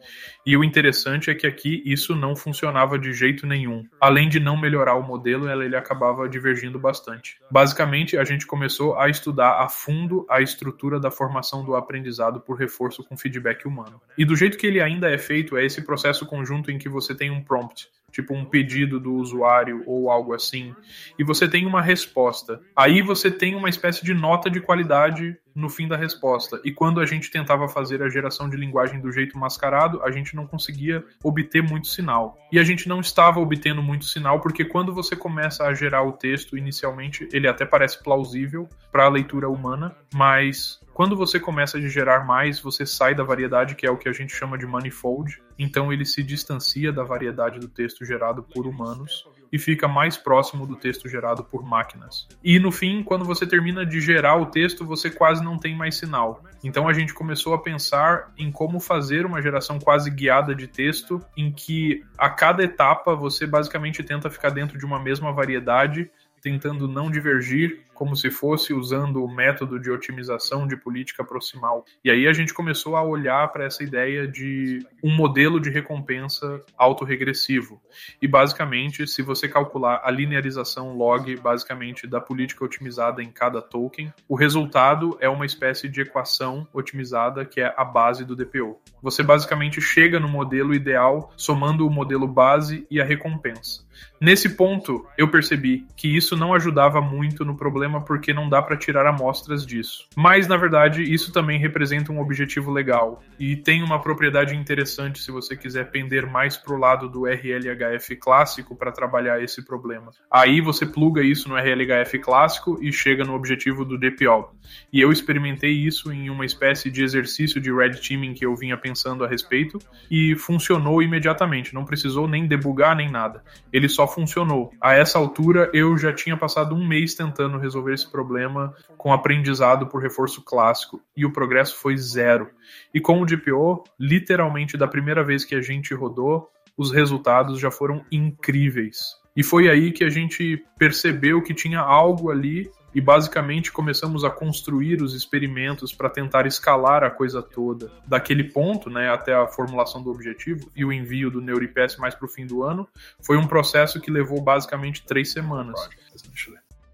[0.46, 3.84] E o interessante é que aqui isso não funcionava de jeito nenhum.
[4.00, 7.38] Além de não melhorar o modelo, ele acabava divergindo bastante.
[7.50, 12.58] Basicamente, a gente começou a estudar a fundo a estrutura da formação do aprendizado por
[12.58, 14.00] reforço com feedback humano.
[14.18, 17.16] E do jeito que ele ainda é feito, é esse processo conjunto em que você
[17.16, 20.74] tem um prompt tipo um pedido do usuário ou algo assim,
[21.20, 22.62] e você tem uma resposta.
[22.74, 26.60] Aí você tem uma espécie de nota de qualidade no fim da resposta.
[26.64, 30.36] E quando a gente tentava fazer a geração de linguagem do jeito mascarado, a gente
[30.36, 32.38] não conseguia obter muito sinal.
[32.52, 36.12] E a gente não estava obtendo muito sinal porque quando você começa a gerar o
[36.12, 41.82] texto inicialmente, ele até parece plausível para a leitura humana, mas quando você começa a
[41.82, 45.42] gerar mais, você sai da variedade, que é o que a gente chama de manifold.
[45.60, 49.26] Então ele se distancia da variedade do texto gerado por humanos
[49.56, 52.28] e fica mais próximo do texto gerado por máquinas.
[52.44, 55.96] E no fim, quando você termina de gerar o texto, você quase não tem mais
[55.96, 56.44] sinal.
[56.62, 61.22] Então a gente começou a pensar em como fazer uma geração quase guiada de texto,
[61.38, 66.86] em que a cada etapa você basicamente tenta ficar dentro de uma mesma variedade tentando
[66.86, 71.84] não divergir, como se fosse usando o método de otimização de política proximal.
[72.04, 76.62] E aí a gente começou a olhar para essa ideia de um modelo de recompensa
[76.78, 77.82] autorregressivo.
[78.22, 84.14] E basicamente, se você calcular a linearização log basicamente da política otimizada em cada token,
[84.28, 88.80] o resultado é uma espécie de equação otimizada que é a base do DPO.
[89.02, 93.86] Você basicamente chega no modelo ideal somando o modelo base e a recompensa.
[94.20, 98.78] Nesse ponto, eu percebi que isso não ajudava muito no problema porque não dá para
[98.78, 100.08] tirar amostras disso.
[100.16, 105.32] Mas, na verdade, isso também representa um objetivo legal e tem uma propriedade interessante se
[105.32, 110.12] você quiser pender mais pro lado do RLHF clássico para trabalhar esse problema.
[110.32, 114.50] Aí você pluga isso no RLHF clássico e chega no objetivo do DPO.
[114.92, 118.78] E eu experimentei isso em uma espécie de exercício de red teaming que eu vinha
[118.78, 119.78] pensando a respeito
[120.10, 123.44] e funcionou imediatamente, não precisou nem debugar nem nada.
[123.72, 124.72] Ele só funcionou.
[124.82, 129.88] A essa altura, eu já tinha passado um mês tentando resolver esse problema com aprendizado
[129.88, 132.50] por reforço clássico, e o progresso foi zero.
[132.94, 137.72] E com o DPO, literalmente da primeira vez que a gente rodou, os resultados já
[137.72, 139.16] foram incríveis.
[139.36, 144.30] E foi aí que a gente percebeu que tinha algo ali e basicamente começamos a
[144.30, 150.02] construir os experimentos para tentar escalar a coisa toda daquele ponto, né, até a formulação
[150.02, 152.88] do objetivo e o envio do NeuriPass mais para o fim do ano.
[153.22, 155.90] Foi um processo que levou basicamente três semanas.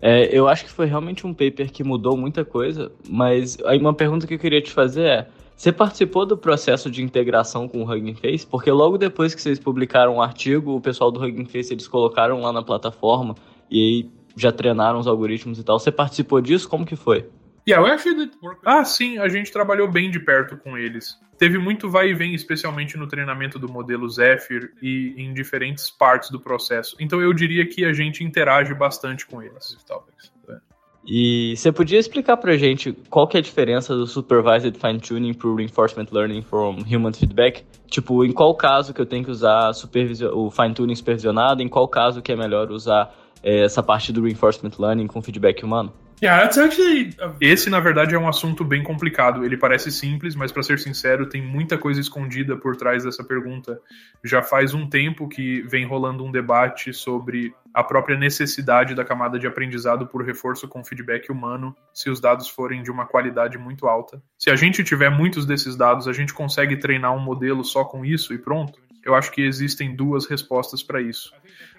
[0.01, 3.93] É, eu acho que foi realmente um paper que mudou muita coisa, mas aí uma
[3.93, 7.91] pergunta que eu queria te fazer é: você participou do processo de integração com o
[7.91, 8.47] Hugging Face?
[8.47, 11.87] Porque logo depois que vocês publicaram o um artigo, o pessoal do Hugging Face eles
[11.87, 13.35] colocaram lá na plataforma
[13.69, 15.77] e aí já treinaram os algoritmos e tal.
[15.77, 16.67] Você participou disso?
[16.67, 17.27] Como que foi?
[17.67, 21.17] Yeah, we actually did work ah, sim, a gente trabalhou bem de perto com eles.
[21.37, 26.29] Teve muito vai e vem, especialmente no treinamento do modelo Zephyr e em diferentes partes
[26.29, 26.95] do processo.
[26.99, 29.77] Então eu diria que a gente interage bastante com eles.
[31.05, 35.33] E você podia explicar pra gente qual que é a diferença do Supervised Fine Tuning
[35.33, 37.65] pro Reinforcement Learning from Human Feedback?
[37.87, 39.71] Tipo, em qual caso que eu tenho que usar
[40.33, 44.21] o Fine Tuning supervisionado, em qual caso que é melhor usar é, essa parte do
[44.21, 45.91] reinforcement learning com feedback humano?
[46.21, 47.15] Yeah, actually...
[47.41, 49.43] Esse, na verdade, é um assunto bem complicado.
[49.43, 53.79] Ele parece simples, mas, para ser sincero, tem muita coisa escondida por trás dessa pergunta.
[54.23, 59.39] Já faz um tempo que vem rolando um debate sobre a própria necessidade da camada
[59.39, 63.87] de aprendizado por reforço com feedback humano, se os dados forem de uma qualidade muito
[63.87, 64.21] alta.
[64.37, 68.05] Se a gente tiver muitos desses dados, a gente consegue treinar um modelo só com
[68.05, 68.79] isso e pronto?
[69.03, 71.31] Eu acho que existem duas respostas para isso.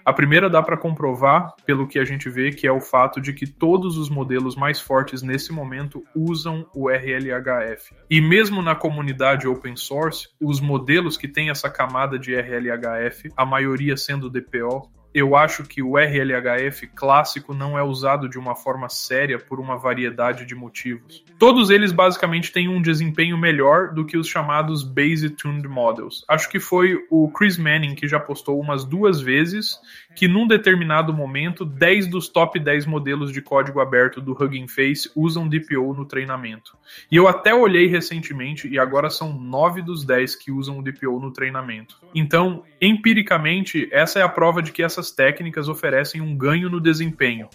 [0.05, 3.31] A primeira dá para comprovar pelo que a gente vê, que é o fato de
[3.31, 7.95] que todos os modelos mais fortes nesse momento usam o RLHF.
[8.09, 13.45] E mesmo na comunidade open source, os modelos que têm essa camada de RLHF, a
[13.45, 18.89] maioria sendo DPO, eu acho que o RLHF clássico não é usado de uma forma
[18.89, 21.23] séria por uma variedade de motivos.
[21.37, 26.25] Todos eles basicamente têm um desempenho melhor do que os chamados Base Tuned Models.
[26.27, 29.77] Acho que foi o Chris Manning que já postou umas duas vezes
[30.15, 35.09] que num determinado momento 10 dos top 10 modelos de código aberto do Hugging Face
[35.15, 36.77] usam DPO no treinamento.
[37.11, 41.19] E eu até olhei recentemente e agora são 9 dos 10 que usam o DPO
[41.19, 41.99] no treinamento.
[42.13, 47.49] Então, empiricamente, essa é a prova de que essas técnicas oferecem um ganho no desempenho.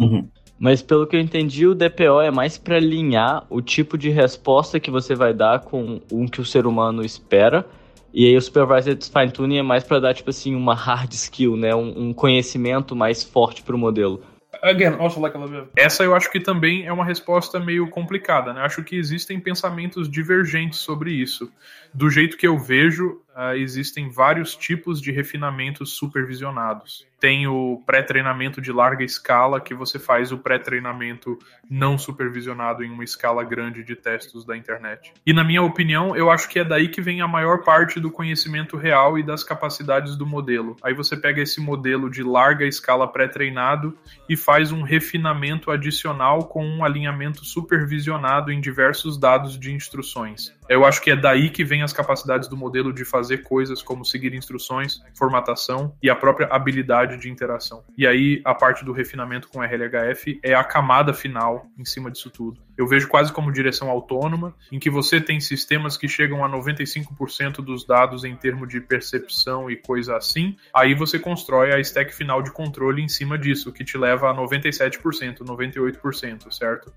[0.00, 0.28] Uhum.
[0.58, 4.80] Mas pelo que eu entendi, o DPO é mais para alinhar o tipo de resposta
[4.80, 7.66] que você vai dar com o que o ser humano espera.
[8.12, 11.56] E aí o Supervised Fine Tuning é mais para dar, tipo assim, uma hard skill,
[11.56, 11.74] né?
[11.74, 14.22] Um, um conhecimento mais forte para o modelo.
[14.62, 18.60] Again, also like a Essa eu acho que também é uma resposta meio complicada, né?
[18.60, 21.50] Acho que existem pensamentos divergentes sobre isso.
[21.94, 27.06] Do jeito que eu vejo, uh, existem vários tipos de refinamentos supervisionados.
[27.20, 31.38] Tem o pré-treinamento de larga escala, que você faz o pré-treinamento
[31.70, 35.12] não supervisionado em uma escala grande de testes da internet.
[35.24, 38.10] E na minha opinião, eu acho que é daí que vem a maior parte do
[38.10, 40.76] conhecimento real e das capacidades do modelo.
[40.82, 43.96] Aí você pega esse modelo de larga escala pré-treinado
[44.28, 50.52] e faz um refinamento adicional com um alinhamento supervisionado em diversos dados de instruções.
[50.68, 54.04] Eu acho que é daí que vem as capacidades do modelo de fazer coisas como
[54.04, 57.84] seguir instruções, formatação e a própria habilidade de interação.
[57.96, 62.30] E aí a parte do refinamento com RLHF é a camada final em cima disso
[62.30, 66.48] tudo eu vejo quase como direção autônoma, em que você tem sistemas que chegam a
[66.48, 70.56] 95% dos dados em termos de percepção e coisa assim.
[70.74, 74.34] Aí você constrói a stack final de controle em cima disso, que te leva a
[74.34, 76.92] 97%, 98%, certo?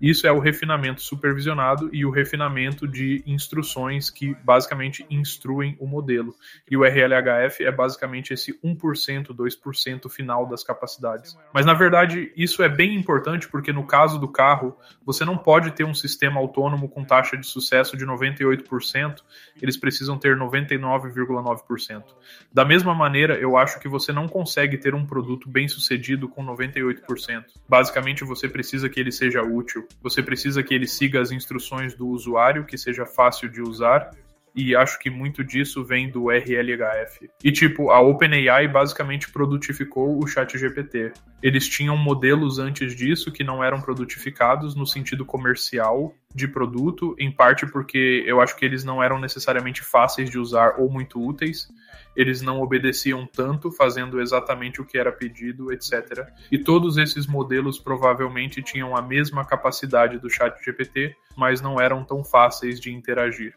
[0.00, 6.34] Isso é o refinamento supervisionado e o refinamento de instruções que basicamente instruem o modelo.
[6.70, 11.36] E o RLHF é basicamente esse 1%, 2% final das capacidades.
[11.52, 15.72] Mas na verdade, isso é bem importante porque no caso do carro, você não pode
[15.72, 19.22] ter um sistema autônomo com taxa de sucesso de 98%,
[19.60, 22.04] eles precisam ter 99,9%.
[22.52, 26.44] Da mesma maneira, eu acho que você não consegue ter um produto bem sucedido com
[26.44, 27.44] 98%.
[27.68, 32.08] Basicamente, você precisa que ele seja útil, você precisa que ele siga as instruções do
[32.08, 34.10] usuário, que seja fácil de usar
[34.54, 37.30] e acho que muito disso vem do RLHF.
[37.42, 41.12] E tipo, a OpenAI basicamente produtificou o ChatGPT.
[41.42, 47.30] Eles tinham modelos antes disso que não eram produtificados no sentido comercial de produto, em
[47.30, 51.68] parte porque eu acho que eles não eram necessariamente fáceis de usar ou muito úteis
[52.16, 56.26] eles não obedeciam tanto, fazendo exatamente o que era pedido, etc.
[56.50, 62.04] E todos esses modelos provavelmente tinham a mesma capacidade do chat GPT, mas não eram
[62.04, 63.54] tão fáceis de interagir.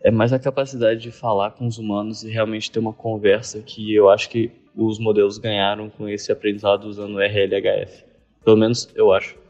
[0.00, 3.94] É mais a capacidade de falar com os humanos e realmente ter uma conversa que
[3.94, 8.04] eu acho que os modelos ganharam com esse aprendizado usando o RLHF.
[8.44, 9.41] Pelo menos eu acho.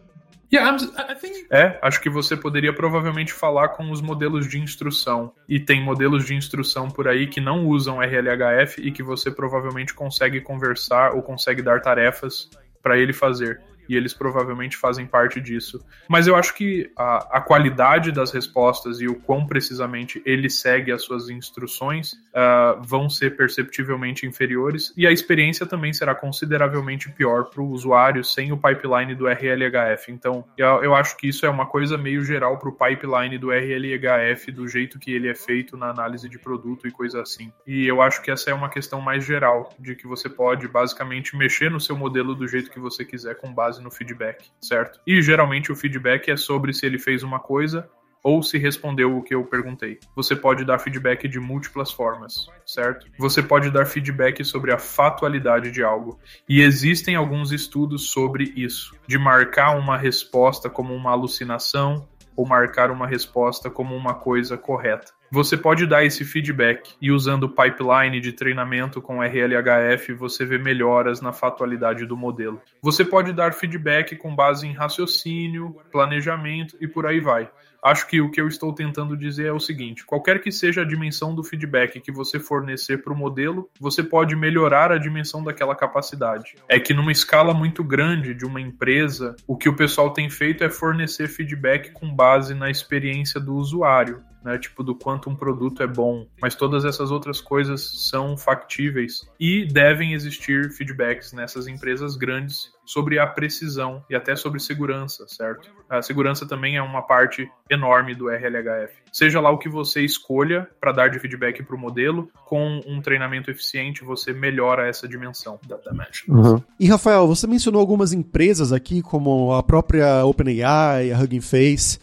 [0.53, 0.76] Yeah,
[1.14, 1.46] think...
[1.50, 5.32] É, acho que você poderia provavelmente falar com os modelos de instrução.
[5.48, 9.94] E tem modelos de instrução por aí que não usam RLHF e que você provavelmente
[9.94, 12.50] consegue conversar ou consegue dar tarefas
[12.82, 15.85] para ele fazer e eles provavelmente fazem parte disso.
[16.09, 20.93] Mas eu acho que a, a qualidade das respostas e o quão precisamente ele segue
[20.93, 27.51] as suas instruções uh, vão ser perceptivelmente inferiores e a experiência também será consideravelmente pior
[27.51, 30.11] para o usuário sem o pipeline do RLHF.
[30.11, 33.51] Então, eu, eu acho que isso é uma coisa meio geral para o pipeline do
[33.51, 37.53] RLHF, do jeito que ele é feito na análise de produto e coisa assim.
[37.66, 41.37] E eu acho que essa é uma questão mais geral, de que você pode basicamente
[41.37, 45.01] mexer no seu modelo do jeito que você quiser com base base no feedback, certo?
[45.07, 47.89] E geralmente o feedback é sobre se ele fez uma coisa
[48.23, 49.99] ou se respondeu o que eu perguntei.
[50.14, 53.07] Você pode dar feedback de múltiplas formas, certo?
[53.18, 56.20] Você pode dar feedback sobre a fatualidade de algo.
[56.49, 62.07] E existem alguns estudos sobre isso, de marcar uma resposta como uma alucinação
[62.37, 65.12] ou marcar uma resposta como uma coisa correta.
[65.35, 70.59] Você pode dar esse feedback e usando o pipeline de treinamento com RLHF você vê
[70.59, 72.61] melhoras na fatualidade do modelo.
[72.83, 77.49] Você pode dar feedback com base em raciocínio, planejamento e por aí vai.
[77.83, 80.87] Acho que o que eu estou tentando dizer é o seguinte: qualquer que seja a
[80.87, 85.74] dimensão do feedback que você fornecer para o modelo, você pode melhorar a dimensão daquela
[85.74, 86.57] capacidade.
[86.68, 90.62] É que numa escala muito grande de uma empresa, o que o pessoal tem feito
[90.62, 94.59] é fornecer feedback com base na experiência do usuário né?
[94.59, 96.26] Tipo, do quanto um produto é bom.
[96.40, 103.18] Mas todas essas outras coisas são factíveis e devem existir feedbacks nessas empresas grandes sobre
[103.18, 105.70] a precisão e até sobre segurança, certo?
[105.88, 108.95] A segurança também é uma parte enorme do RLHF.
[109.12, 113.01] Seja lá o que você escolha para dar de feedback para o modelo, com um
[113.01, 116.34] treinamento eficiente você melhora essa dimensão da dimension.
[116.34, 116.62] Uhum.
[116.78, 121.99] E Rafael, você mencionou algumas empresas aqui, como a própria OpenAI, a Hugging Face.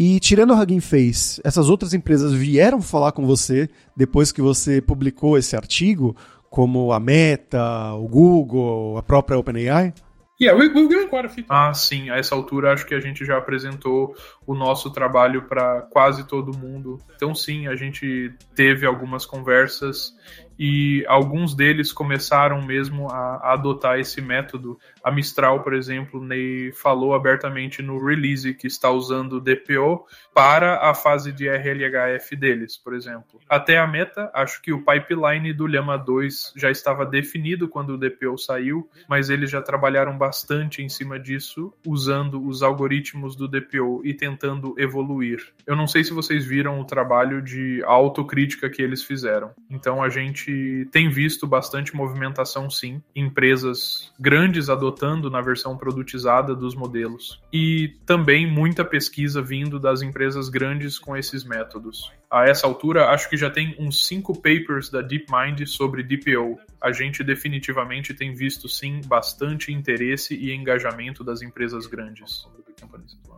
[0.00, 4.80] E tirando a Hugging Face, essas outras empresas vieram falar com você depois que você
[4.80, 6.16] publicou esse artigo,
[6.48, 9.92] como a Meta, o Google, a própria OpenAI?
[10.40, 11.44] Yeah, we, we've given quite a few.
[11.48, 12.10] Ah, sim.
[12.10, 14.14] A essa altura acho que a gente já apresentou
[14.46, 16.98] o nosso trabalho para quase todo mundo.
[17.16, 20.12] Então, sim, a gente teve algumas conversas
[20.58, 24.78] e alguns deles começaram mesmo a, a, adotar esse método.
[25.04, 30.04] A Mistral, por exemplo, Ney falou abertamente no release que está usando o DPO
[30.34, 33.40] para a fase de RLHF deles, por exemplo.
[33.48, 37.98] Até a meta, acho que o pipeline do Llama 2 já estava definido quando o
[37.98, 44.02] DPO saiu, mas eles já trabalharam bastante em cima disso, usando os algoritmos do DPO
[44.04, 45.52] e tentando evoluir.
[45.66, 49.52] Eu não sei se vocês viram o trabalho de autocrítica que eles fizeram.
[49.70, 56.54] Então a gente gente tem visto bastante movimentação, sim, empresas grandes adotando na versão produtizada
[56.54, 57.40] dos modelos.
[57.52, 62.10] E também muita pesquisa vindo das empresas grandes com esses métodos.
[62.30, 66.58] A essa altura, acho que já tem uns cinco papers da DeepMind sobre DPO.
[66.80, 72.46] A gente definitivamente tem visto, sim, bastante interesse e engajamento das empresas grandes.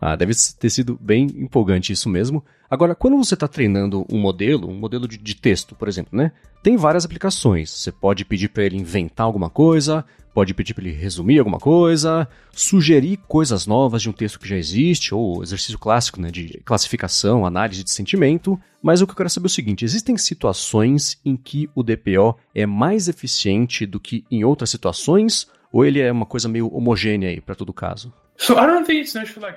[0.01, 2.43] Ah, deve ter sido bem empolgante isso mesmo.
[2.69, 6.31] Agora, quando você está treinando um modelo, um modelo de, de, texto, por exemplo, né?
[6.61, 7.69] Tem várias aplicações.
[7.69, 12.27] Você pode pedir para ele inventar alguma coisa, pode pedir para ele resumir alguma coisa,
[12.51, 17.45] sugerir coisas novas de um texto que já existe, ou exercício clássico né, de classificação,
[17.45, 18.59] análise de sentimento.
[18.81, 22.37] Mas o que eu quero saber é o seguinte: existem situações em que o DPO
[22.55, 27.29] é mais eficiente do que em outras situações, ou ele é uma coisa meio homogênea
[27.29, 28.13] aí para todo caso?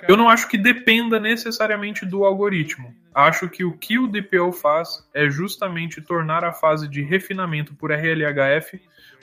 [0.09, 2.95] Eu não acho que dependa necessariamente do algoritmo.
[3.15, 7.91] Acho que o que o DPO faz é justamente tornar a fase de refinamento por
[7.91, 8.79] RLHF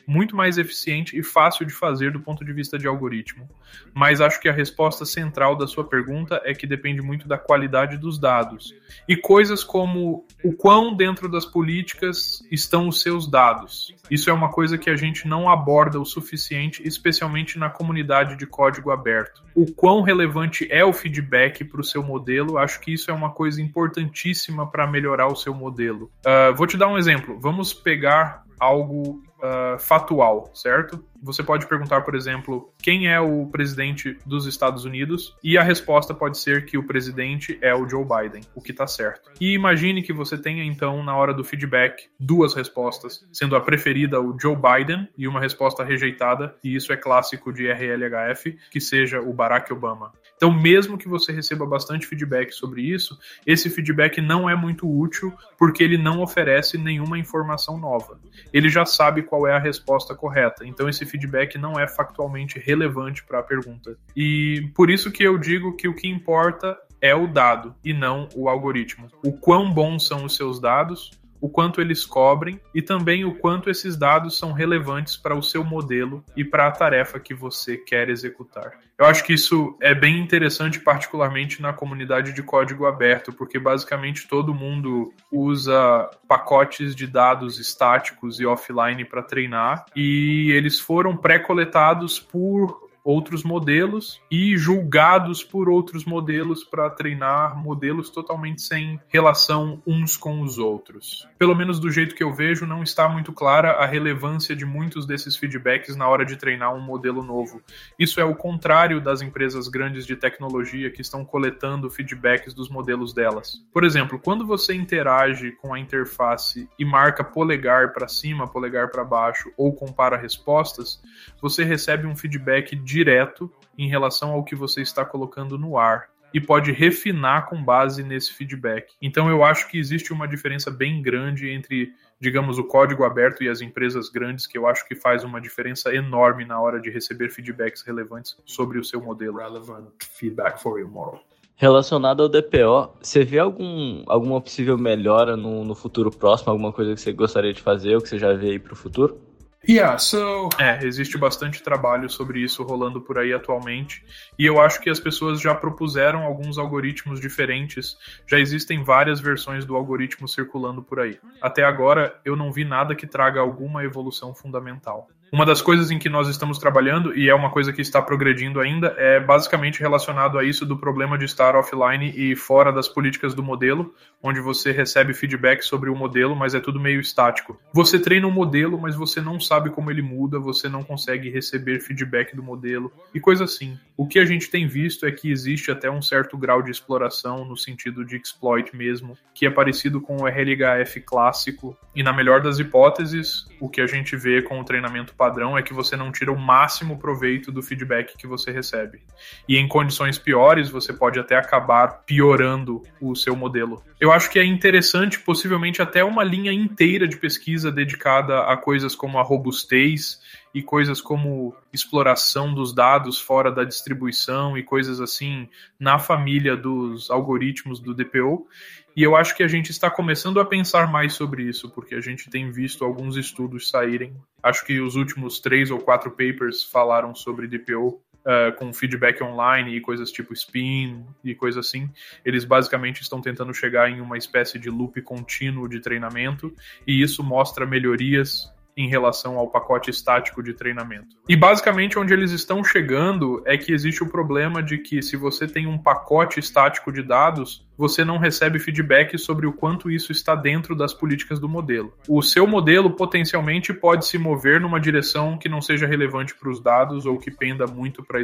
[0.07, 3.49] muito mais eficiente e fácil de fazer do ponto de vista de algoritmo.
[3.93, 7.97] Mas acho que a resposta central da sua pergunta é que depende muito da qualidade
[7.97, 8.73] dos dados.
[9.07, 13.95] E coisas como o quão dentro das políticas estão os seus dados.
[14.09, 18.45] Isso é uma coisa que a gente não aborda o suficiente, especialmente na comunidade de
[18.45, 19.43] código aberto.
[19.55, 23.31] O quão relevante é o feedback para o seu modelo, acho que isso é uma
[23.31, 26.11] coisa importantíssima para melhorar o seu modelo.
[26.25, 27.39] Uh, vou te dar um exemplo.
[27.39, 31.03] Vamos pegar algo uh, factual, certo?
[31.21, 36.13] Você pode perguntar, por exemplo, quem é o presidente dos Estados Unidos e a resposta
[36.13, 39.31] pode ser que o presidente é o Joe Biden, o que está certo.
[39.39, 44.19] E imagine que você tenha então na hora do feedback duas respostas, sendo a preferida
[44.19, 49.21] o Joe Biden e uma resposta rejeitada, e isso é clássico de RLHF, que seja
[49.21, 50.11] o Barack Obama.
[50.41, 53.15] Então, mesmo que você receba bastante feedback sobre isso,
[53.45, 58.19] esse feedback não é muito útil porque ele não oferece nenhuma informação nova.
[58.51, 60.65] Ele já sabe qual é a resposta correta.
[60.65, 63.95] Então, esse feedback não é factualmente relevante para a pergunta.
[64.15, 68.27] E por isso que eu digo que o que importa é o dado e não
[68.33, 69.09] o algoritmo.
[69.23, 71.11] O quão bons são os seus dados,
[71.41, 75.63] o quanto eles cobrem e também o quanto esses dados são relevantes para o seu
[75.63, 78.79] modelo e para a tarefa que você quer executar.
[78.97, 84.27] Eu acho que isso é bem interessante, particularmente na comunidade de código aberto, porque basicamente
[84.27, 92.19] todo mundo usa pacotes de dados estáticos e offline para treinar e eles foram pré-coletados
[92.19, 100.17] por outros modelos e julgados por outros modelos para treinar modelos totalmente sem relação uns
[100.17, 101.27] com os outros.
[101.37, 105.05] Pelo menos do jeito que eu vejo, não está muito clara a relevância de muitos
[105.05, 107.61] desses feedbacks na hora de treinar um modelo novo.
[107.97, 113.13] Isso é o contrário das empresas grandes de tecnologia que estão coletando feedbacks dos modelos
[113.13, 113.63] delas.
[113.73, 119.03] Por exemplo, quando você interage com a interface e marca polegar para cima, polegar para
[119.03, 121.01] baixo ou compara respostas,
[121.41, 126.39] você recebe um feedback direto em relação ao que você está colocando no ar e
[126.39, 128.93] pode refinar com base nesse feedback.
[129.01, 133.49] Então eu acho que existe uma diferença bem grande entre, digamos, o código aberto e
[133.49, 137.29] as empresas grandes, que eu acho que faz uma diferença enorme na hora de receber
[137.29, 139.37] feedbacks relevantes sobre o seu modelo.
[139.37, 141.19] Relevant feedback for your model.
[141.55, 146.95] Relacionado ao DPO, você vê algum, alguma possível melhora no, no futuro próximo, alguma coisa
[146.95, 149.30] que você gostaria de fazer ou que você já vê aí para o futuro?
[149.67, 150.49] Yeah, so...
[150.59, 154.03] É, existe bastante trabalho sobre isso rolando por aí atualmente,
[154.37, 157.95] e eu acho que as pessoas já propuseram alguns algoritmos diferentes,
[158.25, 161.19] já existem várias versões do algoritmo circulando por aí.
[161.39, 165.07] Até agora, eu não vi nada que traga alguma evolução fundamental.
[165.31, 168.59] Uma das coisas em que nós estamos trabalhando, e é uma coisa que está progredindo
[168.59, 173.33] ainda, é basicamente relacionado a isso do problema de estar offline e fora das políticas
[173.33, 177.57] do modelo, onde você recebe feedback sobre o modelo, mas é tudo meio estático.
[177.71, 181.79] Você treina um modelo, mas você não sabe como ele muda, você não consegue receber
[181.79, 183.79] feedback do modelo e coisa assim.
[183.95, 187.45] O que a gente tem visto é que existe até um certo grau de exploração
[187.45, 192.41] no sentido de exploit mesmo, que é parecido com o RLHF clássico, e na melhor
[192.41, 196.11] das hipóteses, o que a gente vê com o treinamento padrão é que você não
[196.11, 199.03] tira o máximo proveito do feedback que você recebe.
[199.47, 203.83] E em condições piores, você pode até acabar piorando o seu modelo.
[203.99, 208.95] Eu acho que é interessante, possivelmente até uma linha inteira de pesquisa dedicada a coisas
[208.95, 210.19] como a robustez
[210.53, 215.47] e coisas como exploração dos dados fora da distribuição e coisas assim
[215.79, 218.47] na família dos algoritmos do DPO.
[218.95, 222.01] E eu acho que a gente está começando a pensar mais sobre isso, porque a
[222.01, 224.13] gente tem visto alguns estudos saírem.
[224.43, 229.75] Acho que os últimos três ou quatro papers falaram sobre DPO Uh, com feedback online
[229.75, 231.89] e coisas tipo spin e coisa assim,
[232.23, 236.53] eles basicamente estão tentando chegar em uma espécie de loop contínuo de treinamento
[236.85, 241.15] e isso mostra melhorias em relação ao pacote estático de treinamento.
[241.27, 245.47] E basicamente onde eles estão chegando é que existe o problema de que se você
[245.47, 250.35] tem um pacote estático de dados, você não recebe feedback sobre o quanto isso está
[250.35, 251.93] dentro das políticas do modelo.
[252.07, 256.61] O seu modelo potencialmente pode se mover numa direção que não seja relevante para os
[256.61, 258.21] dados ou que penda muito para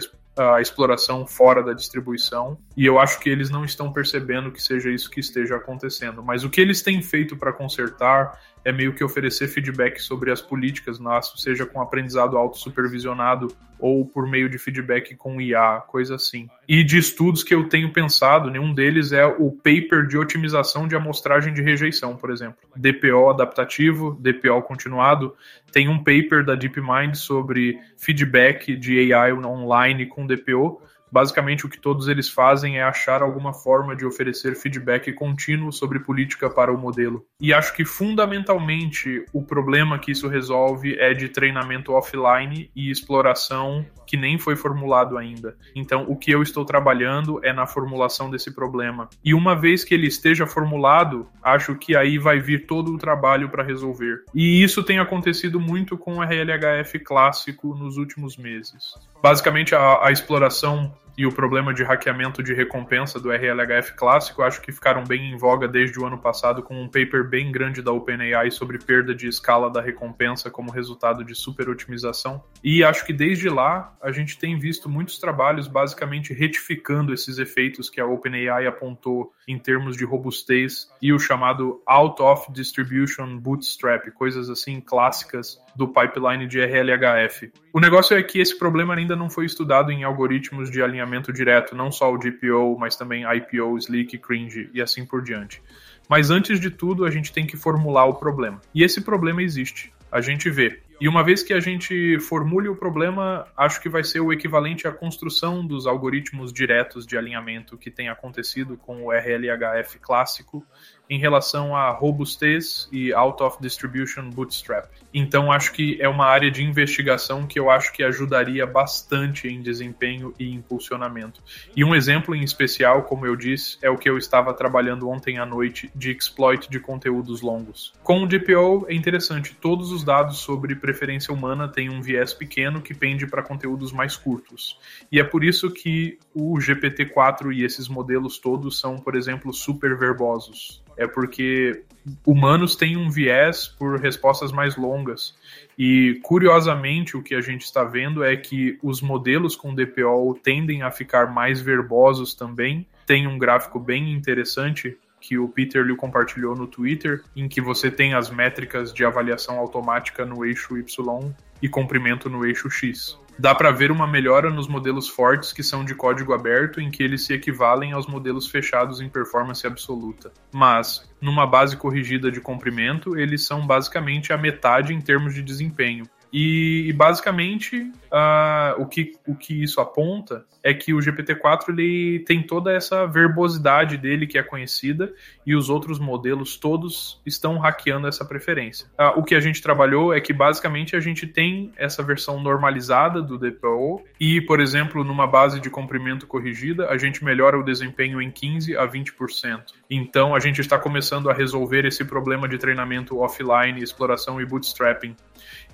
[0.56, 2.58] a exploração fora da distribuição.
[2.76, 6.22] E eu acho que eles não estão percebendo que seja isso que esteja acontecendo.
[6.22, 10.42] Mas o que eles têm feito para consertar é meio que oferecer feedback sobre as
[10.42, 13.48] políticas nosso, seja com aprendizado autossupervisionado
[13.80, 16.50] ou por meio de feedback com IA, coisa assim.
[16.68, 20.98] E de estudos que eu tenho pensado, nenhum deles é o paper de otimização de
[20.98, 22.58] amostragem de rejeição, por exemplo.
[22.76, 25.34] DPO adaptativo, DPO continuado.
[25.72, 31.80] Tem um paper da DeepMind sobre feedback de AI online com DPO, Basicamente, o que
[31.80, 36.78] todos eles fazem é achar alguma forma de oferecer feedback contínuo sobre política para o
[36.78, 37.26] modelo.
[37.40, 43.86] E acho que, fundamentalmente, o problema que isso resolve é de treinamento offline e exploração
[44.08, 45.56] que nem foi formulado ainda.
[45.76, 49.10] Então, o que eu estou trabalhando é na formulação desse problema.
[49.24, 53.50] E uma vez que ele esteja formulado, acho que aí vai vir todo o trabalho
[53.50, 54.24] para resolver.
[54.34, 58.94] E isso tem acontecido muito com o RLHF clássico nos últimos meses.
[59.22, 64.62] Basicamente, a, a exploração e o problema de hackeamento de recompensa do RLHF clássico, acho
[64.62, 67.92] que ficaram bem em voga desde o ano passado com um paper bem grande da
[67.92, 72.44] OpenAI sobre perda de escala da recompensa como resultado de superotimização.
[72.64, 77.90] E acho que desde lá a gente tem visto muitos trabalhos basicamente retificando esses efeitos
[77.90, 84.12] que a OpenAI apontou em termos de robustez e o chamado out of distribution bootstrap,
[84.12, 87.52] coisas assim clássicas do pipeline de RLHF.
[87.74, 91.76] O negócio é que esse problema ainda não foi estudado em algoritmos de alinhamento direto,
[91.76, 95.62] não só o GPO, mas também IPO, Slick, Cringe e assim por diante.
[96.10, 98.62] Mas antes de tudo, a gente tem que formular o problema.
[98.74, 99.92] E esse problema existe.
[100.12, 100.82] A gente vê.
[101.00, 104.88] E uma vez que a gente formule o problema, acho que vai ser o equivalente
[104.88, 110.66] à construção dos algoritmos diretos de alinhamento que tem acontecido com o RLHF clássico
[111.10, 114.90] em relação a robustez e out of distribution bootstrap.
[115.14, 119.62] Então acho que é uma área de investigação que eu acho que ajudaria bastante em
[119.62, 121.42] desempenho e impulsionamento.
[121.76, 125.40] E um exemplo em especial, como eu disse, é o que eu estava trabalhando ontem
[125.40, 127.94] à noite de exploit de conteúdos longos.
[128.04, 132.82] Com o DPO é interessante, todos os dados sobre preferência humana têm um viés pequeno
[132.82, 134.78] que pende para conteúdos mais curtos.
[135.12, 139.98] E é por isso que o GPT-4 e esses modelos todos são, por exemplo, super
[139.98, 141.84] verbosos é porque
[142.26, 145.36] humanos têm um viés por respostas mais longas.
[145.78, 150.82] E, curiosamente, o que a gente está vendo é que os modelos com DPO tendem
[150.82, 152.88] a ficar mais verbosos também.
[153.06, 157.92] Tem um gráfico bem interessante que o Peter lhe compartilhou no Twitter, em que você
[157.92, 163.54] tem as métricas de avaliação automática no eixo Y e comprimento no eixo X dá
[163.54, 167.26] para ver uma melhora nos modelos fortes que são de código aberto, em que eles
[167.26, 170.32] se equivalem aos modelos fechados em performance absoluta.
[170.52, 176.06] Mas, numa base corrigida de comprimento, eles são basicamente a metade em termos de desempenho.
[176.32, 182.20] E, e basicamente uh, o, que, o que isso aponta é que o GPT-4 ele
[182.26, 185.14] tem toda essa verbosidade dele que é conhecida
[185.46, 188.88] e os outros modelos todos estão hackeando essa preferência.
[189.00, 193.22] Uh, o que a gente trabalhou é que basicamente a gente tem essa versão normalizada
[193.22, 198.22] do DPO e, por exemplo, numa base de comprimento corrigida, a gente melhora o desempenho
[198.22, 199.62] em 15 a 20%.
[199.90, 205.16] Então a gente está começando a resolver esse problema de treinamento offline, exploração e bootstrapping.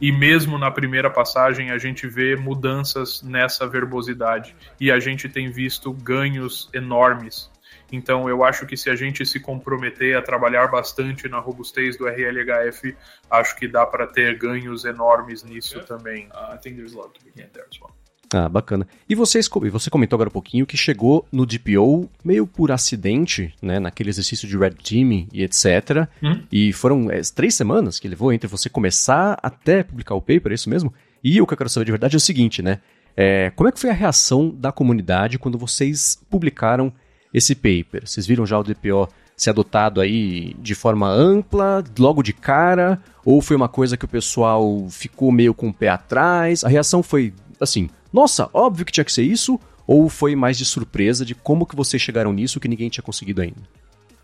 [0.02, 5.52] E mesmo na primeira passagem a gente vê mudanças nessa verbosidade e a gente tem
[5.52, 7.52] visto ganhos enormes.
[7.92, 12.08] Então eu acho que se a gente se comprometer a trabalhar bastante na robustez do
[12.08, 12.96] RLHF,
[13.30, 16.28] acho que dá para ter ganhos enormes nisso também.
[16.28, 17.92] Uh, I think there's a lot to be gained there as well.
[18.34, 18.88] Ah, bacana.
[19.08, 23.80] E vocês, você comentou agora um pouquinho que chegou no DPO meio por acidente, né?
[23.80, 26.08] Naquele exercício de red teaming e etc.
[26.22, 26.42] Hum?
[26.52, 30.56] E foram é, três semanas que levou entre você começar até publicar o paper, é
[30.56, 30.92] isso mesmo?
[31.24, 32.80] E o que eu quero saber de verdade é o seguinte, né?
[33.16, 36.92] É, como é que foi a reação da comunidade quando vocês publicaram
[37.32, 38.08] esse paper?
[38.08, 39.08] Vocês viram já o DPO
[39.38, 43.00] ser adotado aí de forma ampla, logo de cara?
[43.24, 46.64] Ou foi uma coisa que o pessoal ficou meio com o pé atrás?
[46.64, 47.32] A reação foi
[47.64, 49.60] assim, nossa, óbvio que tinha que ser isso?
[49.86, 53.42] Ou foi mais de surpresa de como que vocês chegaram nisso que ninguém tinha conseguido
[53.42, 53.62] ainda?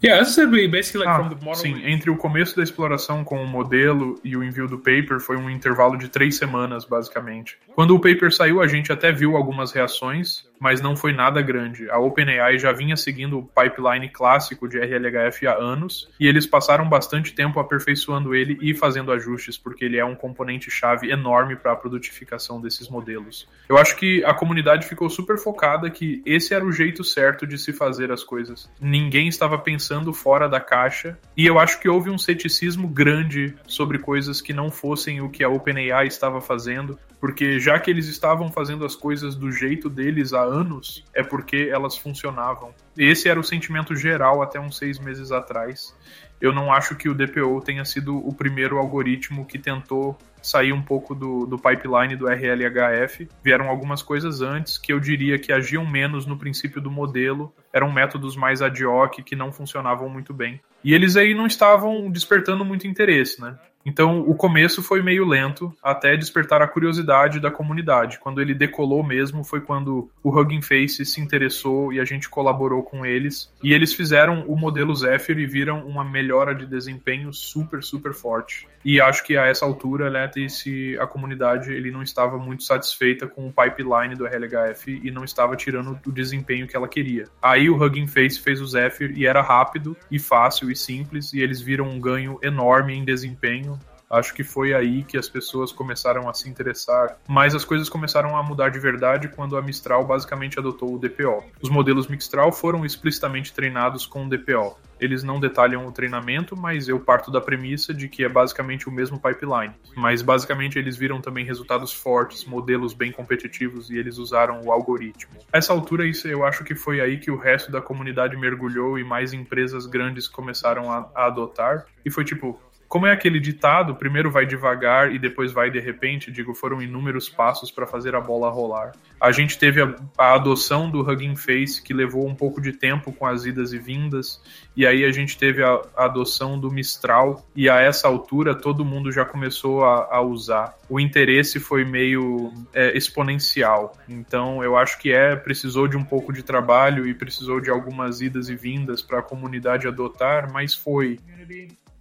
[0.02, 1.56] Yeah, basically like ah, from the model...
[1.56, 5.36] Sim, entre o começo da exploração com o modelo e o envio do paper foi
[5.36, 7.58] um intervalo de três semanas, basicamente.
[7.80, 11.90] Quando o paper saiu, a gente até viu algumas reações, mas não foi nada grande.
[11.90, 16.90] A OpenAI já vinha seguindo o pipeline clássico de RLHF há anos, e eles passaram
[16.90, 21.76] bastante tempo aperfeiçoando ele e fazendo ajustes, porque ele é um componente-chave enorme para a
[21.78, 23.48] produtificação desses modelos.
[23.70, 27.58] Eu acho que a comunidade ficou super focada que esse era o jeito certo de
[27.58, 28.70] se fazer as coisas.
[28.82, 34.00] Ninguém estava pensando fora da caixa, e eu acho que houve um ceticismo grande sobre
[34.00, 38.52] coisas que não fossem o que a OpenAI estava fazendo, porque já que eles estavam
[38.52, 42.74] fazendo as coisas do jeito deles há anos, é porque elas funcionavam.
[42.98, 45.96] Esse era o sentimento geral até uns seis meses atrás.
[46.40, 50.82] Eu não acho que o DPO tenha sido o primeiro algoritmo que tentou sair um
[50.82, 53.28] pouco do, do pipeline do RLHF.
[53.44, 57.92] Vieram algumas coisas antes que eu diria que agiam menos no princípio do modelo, eram
[57.92, 60.62] métodos mais ad hoc que não funcionavam muito bem.
[60.82, 63.58] E eles aí não estavam despertando muito interesse, né?
[63.90, 68.20] Então, o começo foi meio lento, até despertar a curiosidade da comunidade.
[68.20, 72.84] Quando ele decolou mesmo, foi quando o Hugging Face se interessou e a gente colaborou
[72.84, 73.52] com eles.
[73.64, 78.68] E eles fizeram o modelo Zephyr e viram uma melhora de desempenho super, super forte.
[78.86, 83.28] E acho que a essa altura, né, se a comunidade ele não estava muito satisfeita
[83.28, 87.26] com o pipeline do RLHF e não estava tirando o desempenho que ela queria.
[87.42, 91.42] Aí o Hugging Face fez o Zephyr e era rápido e fácil e simples, e
[91.42, 93.79] eles viram um ganho enorme em desempenho
[94.10, 98.36] Acho que foi aí que as pessoas começaram a se interessar, mas as coisas começaram
[98.36, 101.44] a mudar de verdade quando a Mistral basicamente adotou o DPO.
[101.62, 104.76] Os modelos Mistral foram explicitamente treinados com o DPO.
[105.00, 108.92] Eles não detalham o treinamento, mas eu parto da premissa de que é basicamente o
[108.92, 109.74] mesmo pipeline.
[109.96, 115.40] Mas basicamente eles viram também resultados fortes, modelos bem competitivos e eles usaram o algoritmo.
[115.54, 119.04] Essa altura, isso eu acho que foi aí que o resto da comunidade mergulhou e
[119.04, 121.86] mais empresas grandes começaram a, a adotar.
[122.04, 122.60] E foi tipo,
[122.90, 127.30] como é aquele ditado, primeiro vai devagar e depois vai de repente, digo, foram inúmeros
[127.30, 128.94] passos para fazer a bola rolar.
[129.22, 133.14] A gente teve a, a, adoção do Hugging Face, que levou um pouco de tempo
[133.14, 134.42] com as idas e vindas,
[134.76, 138.84] e aí a gente teve a, a adoção do Mistral, e a essa altura todo
[138.84, 140.76] mundo já começou a, a usar.
[140.90, 146.34] O interesse foi meio é, exponencial, então eu acho que é, precisou de um pouco
[146.34, 151.20] de trabalho e precisou de algumas idas e vindas para a comunidade adotar, mas foi.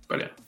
[0.09, 0.48] Olha.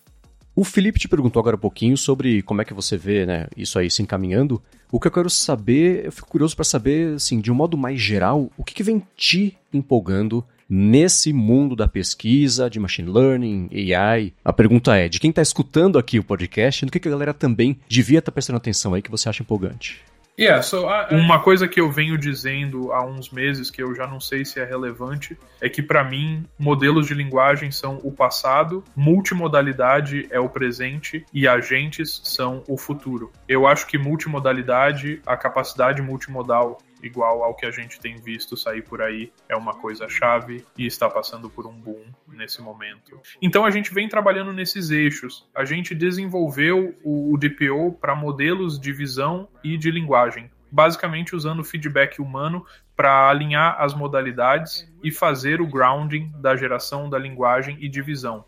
[0.54, 3.78] O Felipe te perguntou agora um pouquinho sobre como é que você vê né, isso
[3.78, 4.60] aí se encaminhando.
[4.90, 8.00] O que eu quero saber, eu fico curioso para saber, assim, de um modo mais
[8.00, 14.32] geral, o que, que vem te empolgando nesse mundo da pesquisa, de machine learning, AI.
[14.44, 17.34] A pergunta é, de quem está escutando aqui o podcast, no que, que a galera
[17.34, 20.00] também devia estar tá prestando atenção aí que você acha empolgante?
[20.38, 24.06] Yeah, so, uh, Uma coisa que eu venho dizendo há uns meses, que eu já
[24.06, 28.82] não sei se é relevante, é que para mim modelos de linguagem são o passado,
[28.96, 33.30] multimodalidade é o presente e agentes são o futuro.
[33.46, 38.82] Eu acho que multimodalidade, a capacidade multimodal igual ao que a gente tem visto sair
[38.82, 43.20] por aí, é uma coisa chave e está passando por um boom nesse momento.
[43.40, 45.48] Então a gente vem trabalhando nesses eixos.
[45.54, 52.20] A gente desenvolveu o DPO para modelos de visão e de linguagem, basicamente usando feedback
[52.20, 52.64] humano
[52.96, 58.44] para alinhar as modalidades e fazer o grounding da geração da linguagem e de visão.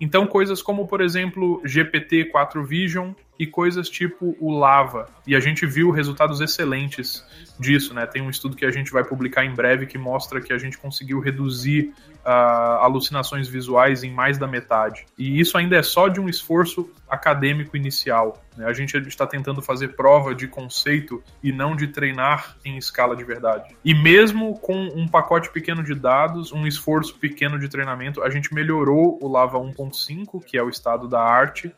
[0.00, 5.08] Então, coisas como, por exemplo, GPT-4 Vision e coisas tipo o Lava.
[5.26, 7.24] E a gente viu resultados excelentes
[7.58, 8.06] disso, né?
[8.06, 10.78] Tem um estudo que a gente vai publicar em breve que mostra que a gente
[10.78, 11.92] conseguiu reduzir
[12.24, 15.04] uh, alucinações visuais em mais da metade.
[15.18, 18.42] E isso ainda é só de um esforço acadêmico inicial.
[18.56, 18.66] Né?
[18.66, 23.24] A gente está tentando fazer prova de conceito e não de treinar em escala de
[23.24, 23.74] verdade.
[23.84, 28.54] E mesmo com um pacote pequeno de dados, um esforço pequeno de treinamento, a gente
[28.54, 31.72] melhorou o Lava 1.5, que é o estado da arte,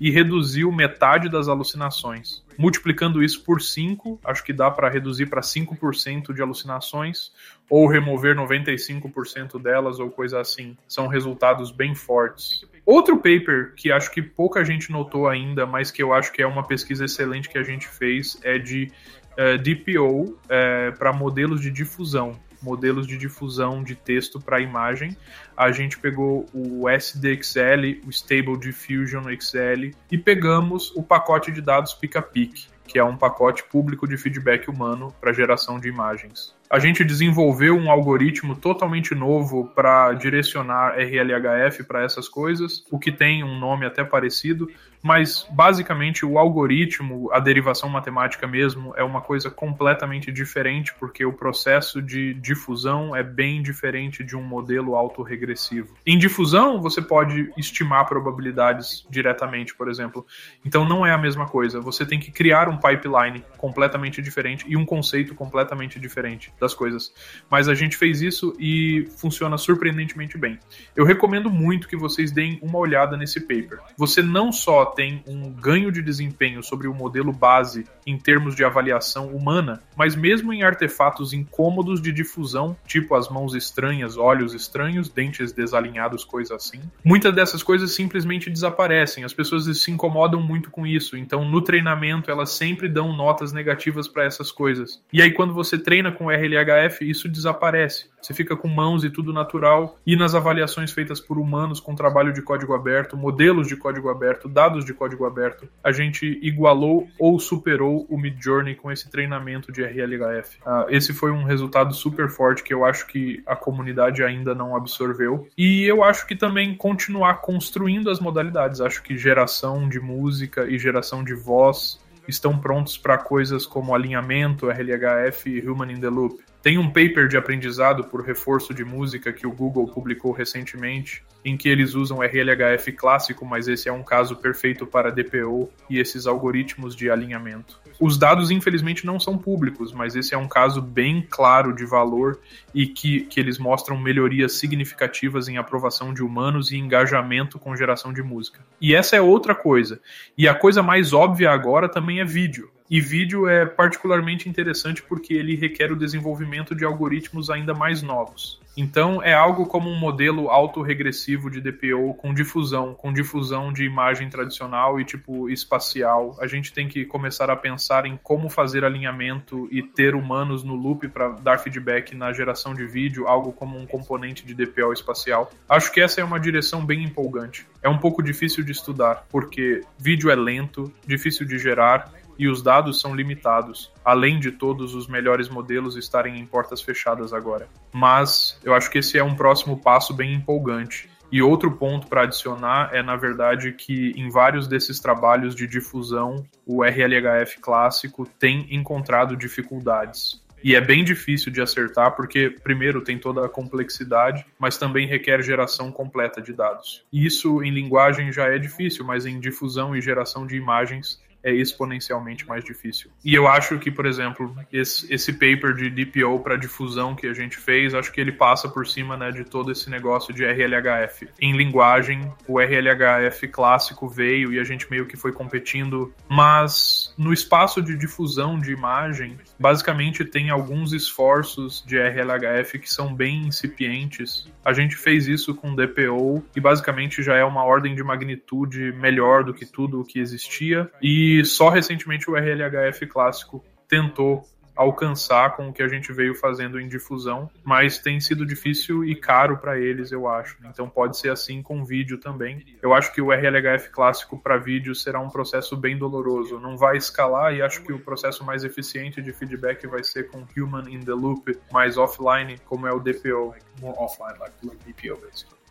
[0.00, 2.42] e reduziu metade das alucinações.
[2.58, 7.32] Multiplicando isso por 5, acho que dá para reduzir para 5% de alucinações,
[7.68, 10.76] ou remover 95% delas, ou coisa assim.
[10.86, 12.66] São resultados bem fortes.
[12.84, 16.46] Outro paper que acho que pouca gente notou ainda, mas que eu acho que é
[16.46, 18.90] uma pesquisa excelente que a gente fez, é de
[19.32, 25.16] uh, DPO uh, para modelos de difusão modelos de difusão de texto para imagem.
[25.56, 31.92] A gente pegou o SDXL, o Stable Diffusion XL, e pegamos o pacote de dados
[31.92, 36.54] PicaPic, que é um pacote público de feedback humano para geração de imagens.
[36.72, 43.12] A gente desenvolveu um algoritmo totalmente novo para direcionar RLHF para essas coisas, o que
[43.12, 44.70] tem um nome até parecido,
[45.02, 51.32] mas basicamente o algoritmo, a derivação matemática mesmo, é uma coisa completamente diferente, porque o
[51.32, 55.94] processo de difusão é bem diferente de um modelo autorregressivo.
[56.06, 60.24] Em difusão, você pode estimar probabilidades diretamente, por exemplo.
[60.64, 61.80] Então não é a mesma coisa.
[61.80, 67.12] Você tem que criar um pipeline completamente diferente e um conceito completamente diferente das coisas.
[67.50, 70.58] Mas a gente fez isso e funciona surpreendentemente bem.
[70.94, 73.80] Eu recomendo muito que vocês deem uma olhada nesse paper.
[73.96, 78.64] Você não só tem um ganho de desempenho sobre o modelo base em termos de
[78.64, 85.08] avaliação humana, mas mesmo em artefatos incômodos de difusão, tipo as mãos estranhas, olhos estranhos,
[85.08, 89.24] dentes desalinhados, coisa assim, muitas dessas coisas simplesmente desaparecem.
[89.24, 94.08] As pessoas se incomodam muito com isso, então no treinamento elas sempre dão notas negativas
[94.08, 95.02] para essas coisas.
[95.12, 98.11] E aí quando você treina com RLHF, isso desaparece.
[98.22, 99.98] Você fica com mãos e tudo natural.
[100.06, 104.48] E nas avaliações feitas por humanos com trabalho de código aberto, modelos de código aberto,
[104.48, 109.82] dados de código aberto, a gente igualou ou superou o Midjourney com esse treinamento de
[109.82, 110.58] RLHF.
[110.64, 114.76] Ah, esse foi um resultado super forte que eu acho que a comunidade ainda não
[114.76, 115.48] absorveu.
[115.58, 118.80] E eu acho que também continuar construindo as modalidades.
[118.80, 124.68] Acho que geração de música e geração de voz estão prontos para coisas como alinhamento,
[124.70, 126.40] RLHF e Human in the Loop.
[126.62, 131.56] Tem um paper de aprendizado por reforço de música que o Google publicou recentemente, em
[131.56, 136.24] que eles usam RLHF clássico, mas esse é um caso perfeito para DPO e esses
[136.24, 137.80] algoritmos de alinhamento.
[137.98, 142.38] Os dados, infelizmente, não são públicos, mas esse é um caso bem claro de valor
[142.72, 148.12] e que, que eles mostram melhorias significativas em aprovação de humanos e engajamento com geração
[148.12, 148.60] de música.
[148.80, 150.00] E essa é outra coisa.
[150.38, 152.70] E a coisa mais óbvia agora também é vídeo.
[152.92, 158.60] E vídeo é particularmente interessante porque ele requer o desenvolvimento de algoritmos ainda mais novos.
[158.76, 164.28] Então é algo como um modelo autorregressivo de DPO com difusão, com difusão de imagem
[164.28, 166.36] tradicional e tipo espacial.
[166.38, 170.74] A gente tem que começar a pensar em como fazer alinhamento e ter humanos no
[170.74, 175.50] loop para dar feedback na geração de vídeo, algo como um componente de DPO espacial.
[175.66, 177.66] Acho que essa é uma direção bem empolgante.
[177.82, 182.62] É um pouco difícil de estudar, porque vídeo é lento, difícil de gerar e os
[182.62, 187.68] dados são limitados, além de todos os melhores modelos estarem em portas fechadas agora.
[187.92, 191.10] Mas eu acho que esse é um próximo passo bem empolgante.
[191.30, 196.44] E outro ponto para adicionar é, na verdade, que em vários desses trabalhos de difusão,
[196.66, 200.42] o RLHF clássico tem encontrado dificuldades.
[200.62, 205.42] E é bem difícil de acertar, porque, primeiro, tem toda a complexidade, mas também requer
[205.42, 207.04] geração completa de dados.
[207.12, 212.46] Isso em linguagem já é difícil, mas em difusão e geração de imagens é exponencialmente
[212.46, 213.10] mais difícil.
[213.24, 217.34] E eu acho que, por exemplo, esse, esse paper de DPO para difusão que a
[217.34, 221.28] gente fez, acho que ele passa por cima né, de todo esse negócio de RLHF.
[221.40, 227.32] Em linguagem, o RLHF clássico veio e a gente meio que foi competindo, mas no
[227.32, 234.48] espaço de difusão de imagem, basicamente tem alguns esforços de RLHF que são bem incipientes.
[234.64, 239.44] A gente fez isso com DPO e basicamente já é uma ordem de magnitude melhor
[239.44, 240.90] do que tudo o que existia.
[241.02, 244.42] E e só recentemente o RLHF clássico tentou
[244.74, 249.14] alcançar com o que a gente veio fazendo em difusão, mas tem sido difícil e
[249.14, 250.56] caro para eles, eu acho.
[250.64, 252.64] Então pode ser assim com vídeo também.
[252.80, 256.96] Eu acho que o RLHF clássico para vídeo será um processo bem doloroso, não vai
[256.96, 261.00] escalar e acho que o processo mais eficiente de feedback vai ser com human in
[261.00, 265.18] the loop, mais offline, como é o DPO, more offline like, DPO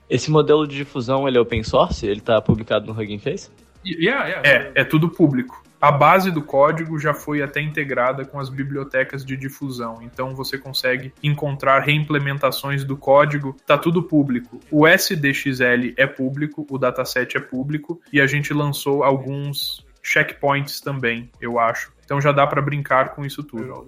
[0.09, 2.05] Esse modelo de difusão ele é open source?
[2.05, 3.49] Ele está publicado no Hugging Face?
[3.85, 4.47] Yeah, yeah.
[4.47, 5.63] É, é tudo público.
[5.81, 10.55] A base do código já foi até integrada com as bibliotecas de difusão, então você
[10.55, 14.59] consegue encontrar reimplementações do código, tá tudo público.
[14.69, 21.31] O SDXL é público, o dataset é público e a gente lançou alguns checkpoints também,
[21.41, 21.91] eu acho.
[22.05, 23.87] Então já dá para brincar com isso tudo.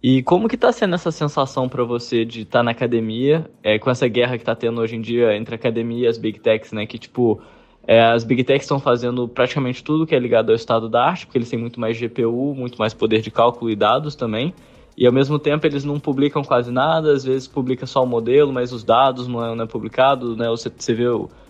[0.00, 3.80] E como que tá sendo essa sensação para você de estar tá na academia, é,
[3.80, 6.38] com essa guerra que tá tendo hoje em dia entre a academia e as big
[6.38, 7.42] techs, né, que tipo
[7.86, 11.26] é, as Big Techs estão fazendo praticamente tudo que é ligado ao estado da arte,
[11.26, 14.54] porque eles têm muito mais GPU, muito mais poder de cálculo e dados também.
[14.96, 18.52] E ao mesmo tempo eles não publicam quase nada, às vezes publica só o modelo,
[18.52, 20.48] mas os dados não é, não é publicado, né?
[20.48, 21.04] Você, você vê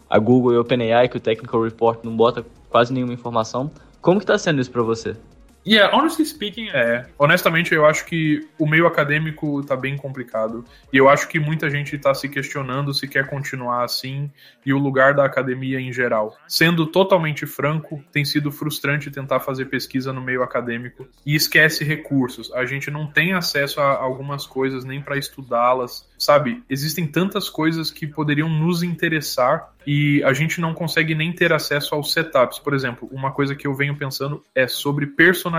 [0.08, 3.70] a Google e o OpenAI que o Technical Report não bota quase nenhuma informação.
[4.00, 5.16] Como que está sendo isso para você?
[5.66, 7.06] Yeah, honestly speaking, é.
[7.18, 10.64] Honestamente, eu acho que o meio acadêmico tá bem complicado.
[10.92, 14.30] E eu acho que muita gente tá se questionando se quer continuar assim
[14.64, 16.36] e o lugar da academia em geral.
[16.46, 22.52] Sendo totalmente franco, tem sido frustrante tentar fazer pesquisa no meio acadêmico e esquece recursos.
[22.52, 26.08] A gente não tem acesso a algumas coisas nem para estudá-las.
[26.18, 31.52] Sabe, existem tantas coisas que poderiam nos interessar e a gente não consegue nem ter
[31.52, 32.58] acesso aos setups.
[32.58, 35.53] Por exemplo, uma coisa que eu venho pensando é sobre personalização.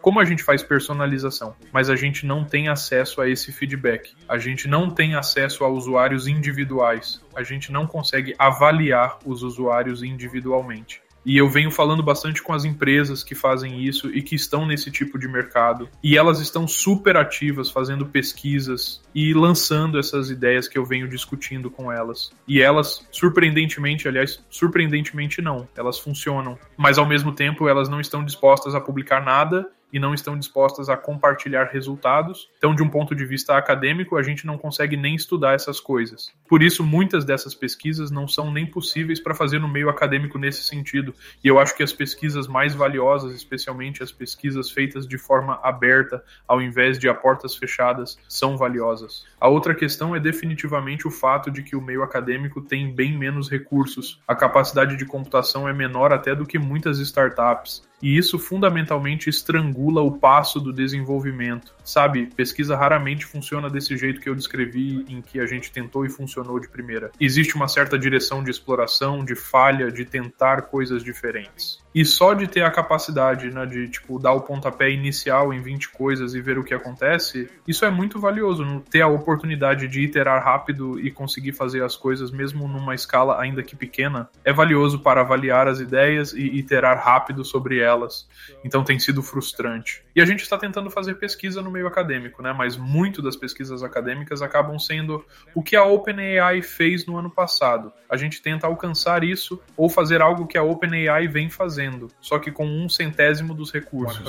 [0.00, 4.14] Como a gente faz personalização, mas a gente não tem acesso a esse feedback.
[4.28, 7.20] A gente não tem acesso a usuários individuais.
[7.34, 11.05] A gente não consegue avaliar os usuários individualmente.
[11.26, 14.92] E eu venho falando bastante com as empresas que fazem isso e que estão nesse
[14.92, 15.88] tipo de mercado.
[16.00, 21.68] E elas estão super ativas fazendo pesquisas e lançando essas ideias que eu venho discutindo
[21.68, 22.30] com elas.
[22.46, 26.56] E elas, surpreendentemente, aliás, surpreendentemente não, elas funcionam.
[26.76, 30.88] Mas ao mesmo tempo, elas não estão dispostas a publicar nada e não estão dispostas
[30.88, 32.50] a compartilhar resultados.
[32.58, 36.32] Então, de um ponto de vista acadêmico, a gente não consegue nem estudar essas coisas.
[36.48, 40.62] Por isso, muitas dessas pesquisas não são nem possíveis para fazer no meio acadêmico nesse
[40.62, 41.14] sentido.
[41.42, 46.22] E eu acho que as pesquisas mais valiosas, especialmente as pesquisas feitas de forma aberta,
[46.46, 49.24] ao invés de a portas fechadas, são valiosas.
[49.40, 53.50] A outra questão é definitivamente o fato de que o meio acadêmico tem bem menos
[53.50, 54.20] recursos.
[54.26, 60.02] A capacidade de computação é menor até do que muitas startups e isso fundamentalmente estrangula
[60.02, 61.75] o passo do desenvolvimento.
[61.86, 66.10] Sabe, pesquisa raramente funciona desse jeito que eu descrevi, em que a gente tentou e
[66.10, 67.12] funcionou de primeira.
[67.20, 71.78] Existe uma certa direção de exploração, de falha, de tentar coisas diferentes.
[71.94, 75.90] E só de ter a capacidade, né, de tipo dar o pontapé inicial em 20
[75.90, 80.44] coisas e ver o que acontece, isso é muito valioso, ter a oportunidade de iterar
[80.44, 85.20] rápido e conseguir fazer as coisas mesmo numa escala ainda que pequena, é valioso para
[85.20, 88.28] avaliar as ideias e iterar rápido sobre elas.
[88.64, 90.05] Então tem sido frustrante.
[90.16, 92.50] E a gente está tentando fazer pesquisa no meio acadêmico, né?
[92.50, 95.22] Mas muito das pesquisas acadêmicas acabam sendo
[95.54, 97.92] o que a OpenAI fez no ano passado.
[98.08, 102.50] A gente tenta alcançar isso ou fazer algo que a OpenAI vem fazendo, só que
[102.50, 104.24] com um centésimo dos recursos.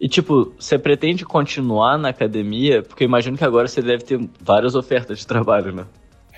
[0.00, 2.82] E tipo, você pretende continuar na academia?
[2.82, 5.86] Porque eu imagino que agora você deve ter várias ofertas de trabalho, né?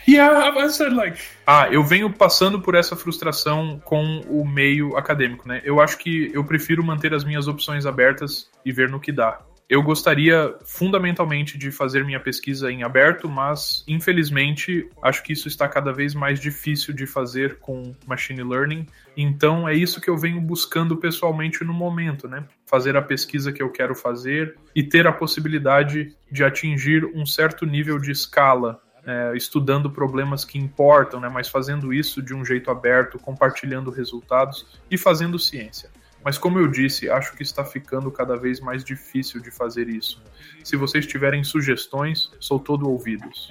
[0.09, 1.19] Yeah, I said like.
[1.47, 5.61] Ah, eu venho passando por essa frustração com o meio acadêmico, né?
[5.65, 9.41] Eu acho que eu prefiro manter as minhas opções abertas e ver no que dá.
[9.69, 15.69] Eu gostaria fundamentalmente de fazer minha pesquisa em aberto, mas infelizmente acho que isso está
[15.69, 18.87] cada vez mais difícil de fazer com machine learning.
[19.17, 22.45] Então é isso que eu venho buscando pessoalmente no momento, né?
[22.65, 27.67] Fazer a pesquisa que eu quero fazer e ter a possibilidade de atingir um certo
[27.67, 32.71] nível de escala é, estudando problemas que importam, né, mas fazendo isso de um jeito
[32.71, 35.89] aberto, compartilhando resultados e fazendo ciência.
[36.25, 40.21] Mas como eu disse, acho que está ficando cada vez mais difícil de fazer isso.
[40.65, 43.47] Se vocês tiverem sugestões, sou todo ouvidos.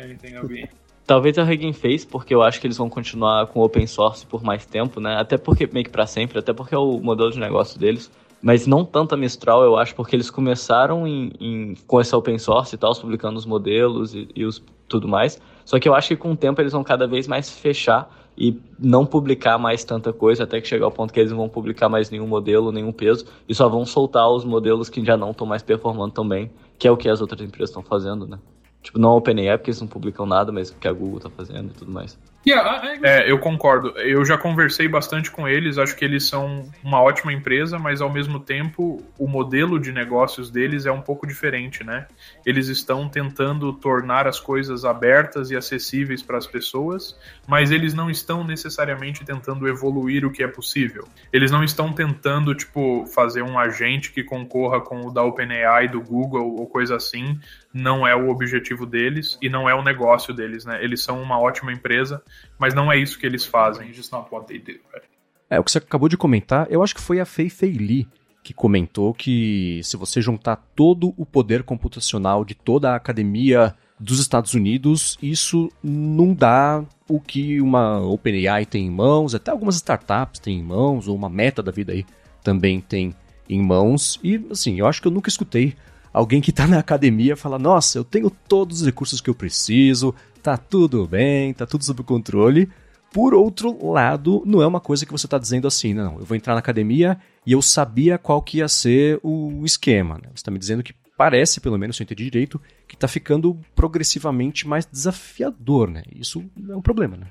[1.07, 4.43] Talvez a Hugging fez, porque eu acho que eles vão continuar com open source por
[4.43, 5.15] mais tempo, né?
[5.15, 8.11] Até porque, meio que pra sempre, até porque é o modelo de negócio deles.
[8.45, 12.37] Mas não tanto a Mistral, eu acho, porque eles começaram em, em com essa open
[12.37, 15.41] source e tal, publicando os modelos e, e os, tudo mais.
[15.65, 18.61] Só que eu acho que com o tempo eles vão cada vez mais fechar e
[18.77, 21.89] não publicar mais tanta coisa, até que chegar ao ponto que eles não vão publicar
[21.89, 25.47] mais nenhum modelo, nenhum peso, e só vão soltar os modelos que já não estão
[25.47, 28.37] mais performando tão bem, que é o que as outras empresas estão fazendo, né?
[28.83, 31.31] Tipo, não a OpenAI, porque eles não publicam nada, mas o que a Google está
[31.31, 32.15] fazendo e tudo mais.
[33.03, 33.89] É, eu concordo.
[33.97, 38.11] Eu já conversei bastante com eles, acho que eles são uma ótima empresa, mas ao
[38.11, 42.05] mesmo tempo o modelo de negócios deles é um pouco diferente, né?
[42.45, 48.09] Eles estão tentando tornar as coisas abertas e acessíveis para as pessoas, mas eles não
[48.11, 51.07] estão necessariamente tentando evoluir o que é possível.
[51.33, 56.01] Eles não estão tentando, tipo, fazer um agente que concorra com o da OpenAI, do
[56.01, 57.39] Google ou coisa assim.
[57.75, 60.81] Não é o objetivo deles e não é o negócio deles, né?
[60.81, 62.23] Eles são uma ótima empresa
[62.57, 63.87] mas não é isso que eles fazem.
[63.87, 64.79] It's just not what they do.
[64.93, 65.09] Right?
[65.49, 68.07] É, o que você acabou de comentar, eu acho que foi a Fei Fei Li
[68.45, 74.19] que comentou que se você juntar todo o poder computacional de toda a academia dos
[74.19, 80.39] Estados Unidos, isso não dá o que uma OpenAI tem em mãos, até algumas startups
[80.39, 82.05] têm em mãos, ou uma meta da vida aí
[82.43, 83.15] também tem
[83.49, 84.19] em mãos.
[84.23, 85.75] E assim, eu acho que eu nunca escutei
[86.15, 90.15] alguém que está na academia falar: Nossa, eu tenho todos os recursos que eu preciso,
[90.41, 92.69] tá tudo bem, tá tudo sob controle.
[93.11, 96.35] Por outro lado, não é uma coisa que você está dizendo assim, não, eu vou
[96.35, 100.15] entrar na academia e eu sabia qual que ia ser o esquema.
[100.15, 100.23] Né?
[100.33, 103.57] Você está me dizendo que parece, pelo menos se eu entendi direito, que está ficando
[103.73, 106.03] progressivamente mais desafiador, né?
[106.13, 107.27] Isso é um problema, né?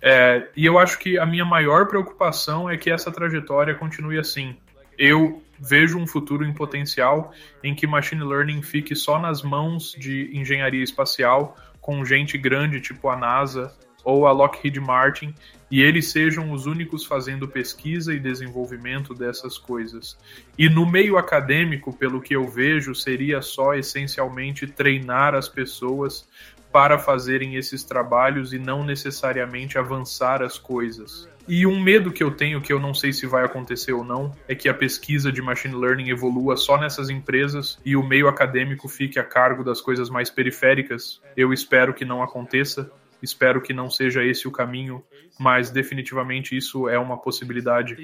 [0.00, 4.56] É, e eu acho que a minha maior preocupação é que essa trajetória continue assim.
[4.96, 7.32] Eu vejo um futuro em potencial
[7.62, 13.08] em que machine learning fique só nas mãos de engenharia espacial, com gente grande tipo
[13.08, 13.74] a NASA
[14.04, 15.34] ou a Lockheed Martin
[15.70, 20.16] e eles sejam os únicos fazendo pesquisa e desenvolvimento dessas coisas.
[20.56, 26.28] E no meio acadêmico, pelo que eu vejo, seria só essencialmente treinar as pessoas
[26.70, 31.28] para fazerem esses trabalhos e não necessariamente avançar as coisas.
[31.46, 34.32] E um medo que eu tenho, que eu não sei se vai acontecer ou não,
[34.48, 38.88] é que a pesquisa de machine learning evolua só nessas empresas e o meio acadêmico
[38.88, 41.20] fique a cargo das coisas mais periféricas.
[41.36, 42.90] Eu espero que não aconteça,
[43.24, 45.02] Espero que não seja esse o caminho,
[45.40, 47.96] mas definitivamente isso é uma possibilidade.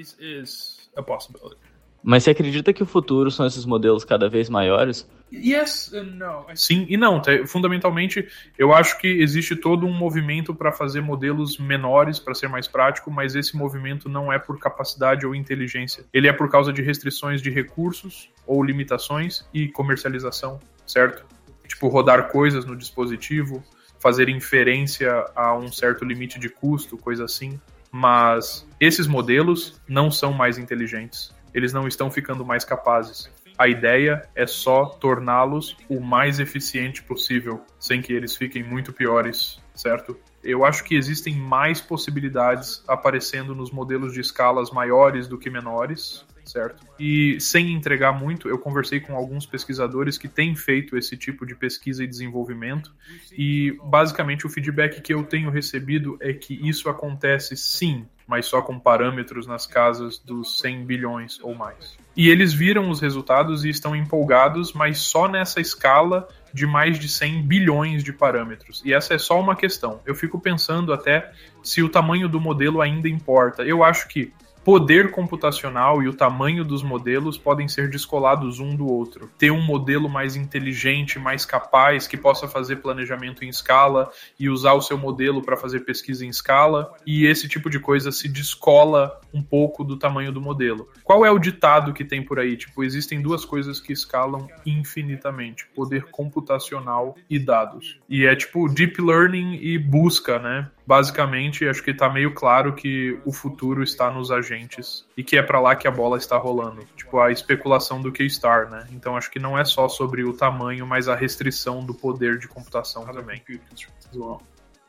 [2.03, 5.07] Mas você acredita que o futuro são esses modelos cada vez maiores?
[5.31, 6.45] Yes no.
[6.55, 7.21] Sim e não.
[7.47, 12.67] Fundamentalmente, eu acho que existe todo um movimento para fazer modelos menores, para ser mais
[12.67, 16.03] prático, mas esse movimento não é por capacidade ou inteligência.
[16.11, 21.25] Ele é por causa de restrições de recursos ou limitações e comercialização, certo?
[21.65, 23.63] Tipo, rodar coisas no dispositivo,
[23.99, 27.59] fazer inferência a um certo limite de custo, coisa assim.
[27.89, 31.33] Mas esses modelos não são mais inteligentes.
[31.53, 33.29] Eles não estão ficando mais capazes.
[33.57, 39.61] A ideia é só torná-los o mais eficiente possível, sem que eles fiquem muito piores,
[39.75, 40.17] certo?
[40.43, 46.25] Eu acho que existem mais possibilidades aparecendo nos modelos de escalas maiores do que menores,
[46.45, 46.85] certo?
[46.99, 51.55] E sem entregar muito, eu conversei com alguns pesquisadores que têm feito esse tipo de
[51.55, 52.93] pesquisa e desenvolvimento,
[53.31, 58.61] e basicamente o feedback que eu tenho recebido é que isso acontece sim, mas só
[58.61, 61.97] com parâmetros nas casas dos 100 bilhões ou mais.
[62.15, 67.07] E eles viram os resultados e estão empolgados, mas só nessa escala de mais de
[67.07, 68.81] 100 bilhões de parâmetros.
[68.85, 70.01] E essa é só uma questão.
[70.05, 71.31] Eu fico pensando até
[71.63, 73.63] se o tamanho do modelo ainda importa.
[73.63, 74.33] Eu acho que
[74.63, 79.29] poder computacional e o tamanho dos modelos podem ser descolados um do outro.
[79.37, 84.73] Ter um modelo mais inteligente, mais capaz, que possa fazer planejamento em escala e usar
[84.73, 89.19] o seu modelo para fazer pesquisa em escala, e esse tipo de coisa se descola
[89.33, 90.89] um pouco do tamanho do modelo.
[91.03, 92.55] Qual é o ditado que tem por aí?
[92.55, 97.99] Tipo, existem duas coisas que escalam infinitamente: poder computacional e dados.
[98.09, 100.69] E é tipo deep learning e busca, né?
[100.85, 105.43] Basicamente acho que está meio claro que o futuro está nos agentes e que é
[105.43, 106.83] para lá que a bola está rolando.
[106.95, 108.87] Tipo a especulação do Keystar, né?
[108.91, 112.47] Então acho que não é só sobre o tamanho, mas a restrição do poder de
[112.47, 113.41] computação também.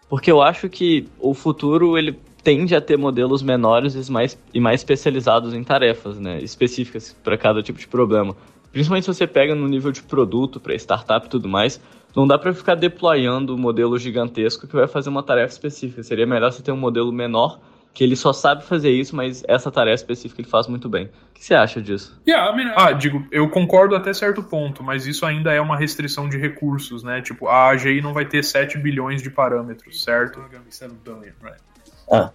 [0.09, 4.60] Porque eu acho que o futuro ele tende a ter modelos menores e mais, e
[4.60, 6.40] mais especializados em tarefas, né?
[6.43, 8.36] Específicas para cada tipo de problema.
[8.73, 11.81] Principalmente se você pega no nível de produto para startup e tudo mais,
[12.14, 16.02] não dá para ficar deployando um modelo gigantesco que vai fazer uma tarefa específica.
[16.02, 17.59] Seria melhor você ter um modelo menor
[17.94, 21.06] que ele só sabe fazer isso, mas essa tarefa específica ele faz muito bem.
[21.06, 22.18] O que você acha disso?
[22.26, 25.76] Yeah, I mean, ah, digo, eu concordo até certo ponto, mas isso ainda é uma
[25.76, 27.20] restrição de recursos, né?
[27.20, 30.40] Tipo, a AGI não vai ter 7 bilhões de parâmetros, certo?
[32.10, 32.30] Ah,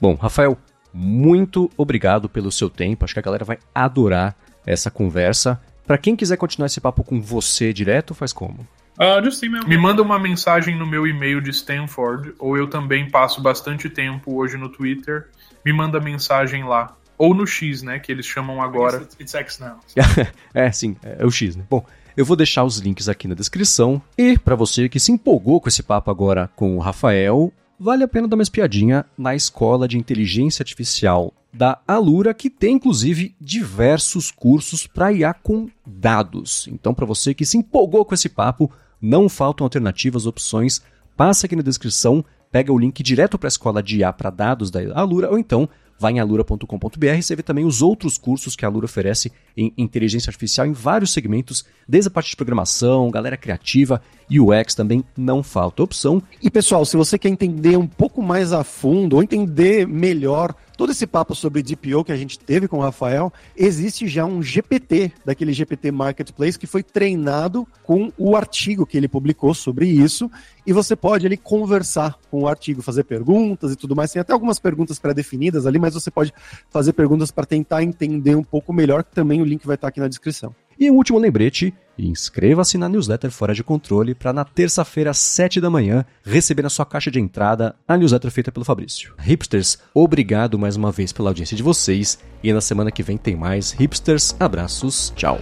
[0.00, 0.56] Bom, Rafael,
[0.92, 3.04] muito obrigado pelo seu tempo.
[3.04, 4.34] Acho que a galera vai adorar
[4.66, 5.60] essa conversa.
[5.86, 8.66] Para quem quiser continuar esse papo com você direto, faz como?
[8.98, 13.88] Uh, Me manda uma mensagem no meu e-mail de Stanford, ou eu também passo bastante
[13.88, 15.28] tempo hoje no Twitter.
[15.64, 16.96] Me manda mensagem lá.
[17.16, 17.98] Ou no X, né?
[17.98, 19.06] Que eles chamam agora.
[19.20, 19.78] It's X now.
[20.52, 21.64] é, sim, é o X, né?
[21.70, 21.84] Bom,
[22.16, 24.02] eu vou deixar os links aqui na descrição.
[24.18, 28.08] E para você que se empolgou com esse papo agora com o Rafael, vale a
[28.08, 34.30] pena dar uma espiadinha na Escola de Inteligência Artificial da Alura, que tem inclusive diversos
[34.30, 36.68] cursos para IA com dados.
[36.72, 38.70] Então, para você que se empolgou com esse papo,
[39.00, 40.80] não faltam alternativas, opções.
[41.16, 44.70] Passa aqui na descrição, pega o link direto para a escola de IA para dados
[44.70, 45.68] da Alura ou então
[46.02, 49.72] vai em alura.com.br e você vê também os outros cursos que a Alura oferece em
[49.78, 55.44] inteligência artificial em vários segmentos, desde a parte de programação, galera criativa, UX também não
[55.44, 56.20] falta opção.
[56.42, 60.90] E pessoal, se você quer entender um pouco mais a fundo ou entender melhor todo
[60.90, 65.12] esse papo sobre DPO que a gente teve com o Rafael, existe já um GPT,
[65.24, 70.28] daquele GPT Marketplace, que foi treinado com o artigo que ele publicou sobre isso,
[70.66, 74.10] e você pode ali conversar com o artigo, fazer perguntas e tudo mais.
[74.10, 76.34] Tem até algumas perguntas pré-definidas ali, mas você pode
[76.68, 80.00] fazer perguntas para tentar entender um pouco melhor, que também o link vai estar aqui
[80.00, 80.52] na descrição.
[80.76, 85.60] E um último lembrete, inscreva-se na newsletter Fora de Controle para na terça-feira às 7
[85.60, 89.14] da manhã receber na sua caixa de entrada a newsletter feita pelo Fabrício.
[89.18, 93.36] Hipsters, obrigado mais uma vez pela audiência de vocês e na semana que vem tem
[93.36, 94.34] mais Hipsters.
[94.40, 95.38] Abraços, tchau.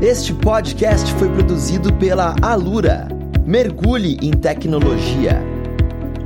[0.00, 3.08] Este podcast foi produzido pela Alura.
[3.44, 5.42] Mergulhe em tecnologia.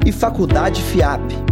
[0.04, 1.51] E Faculdade FIAP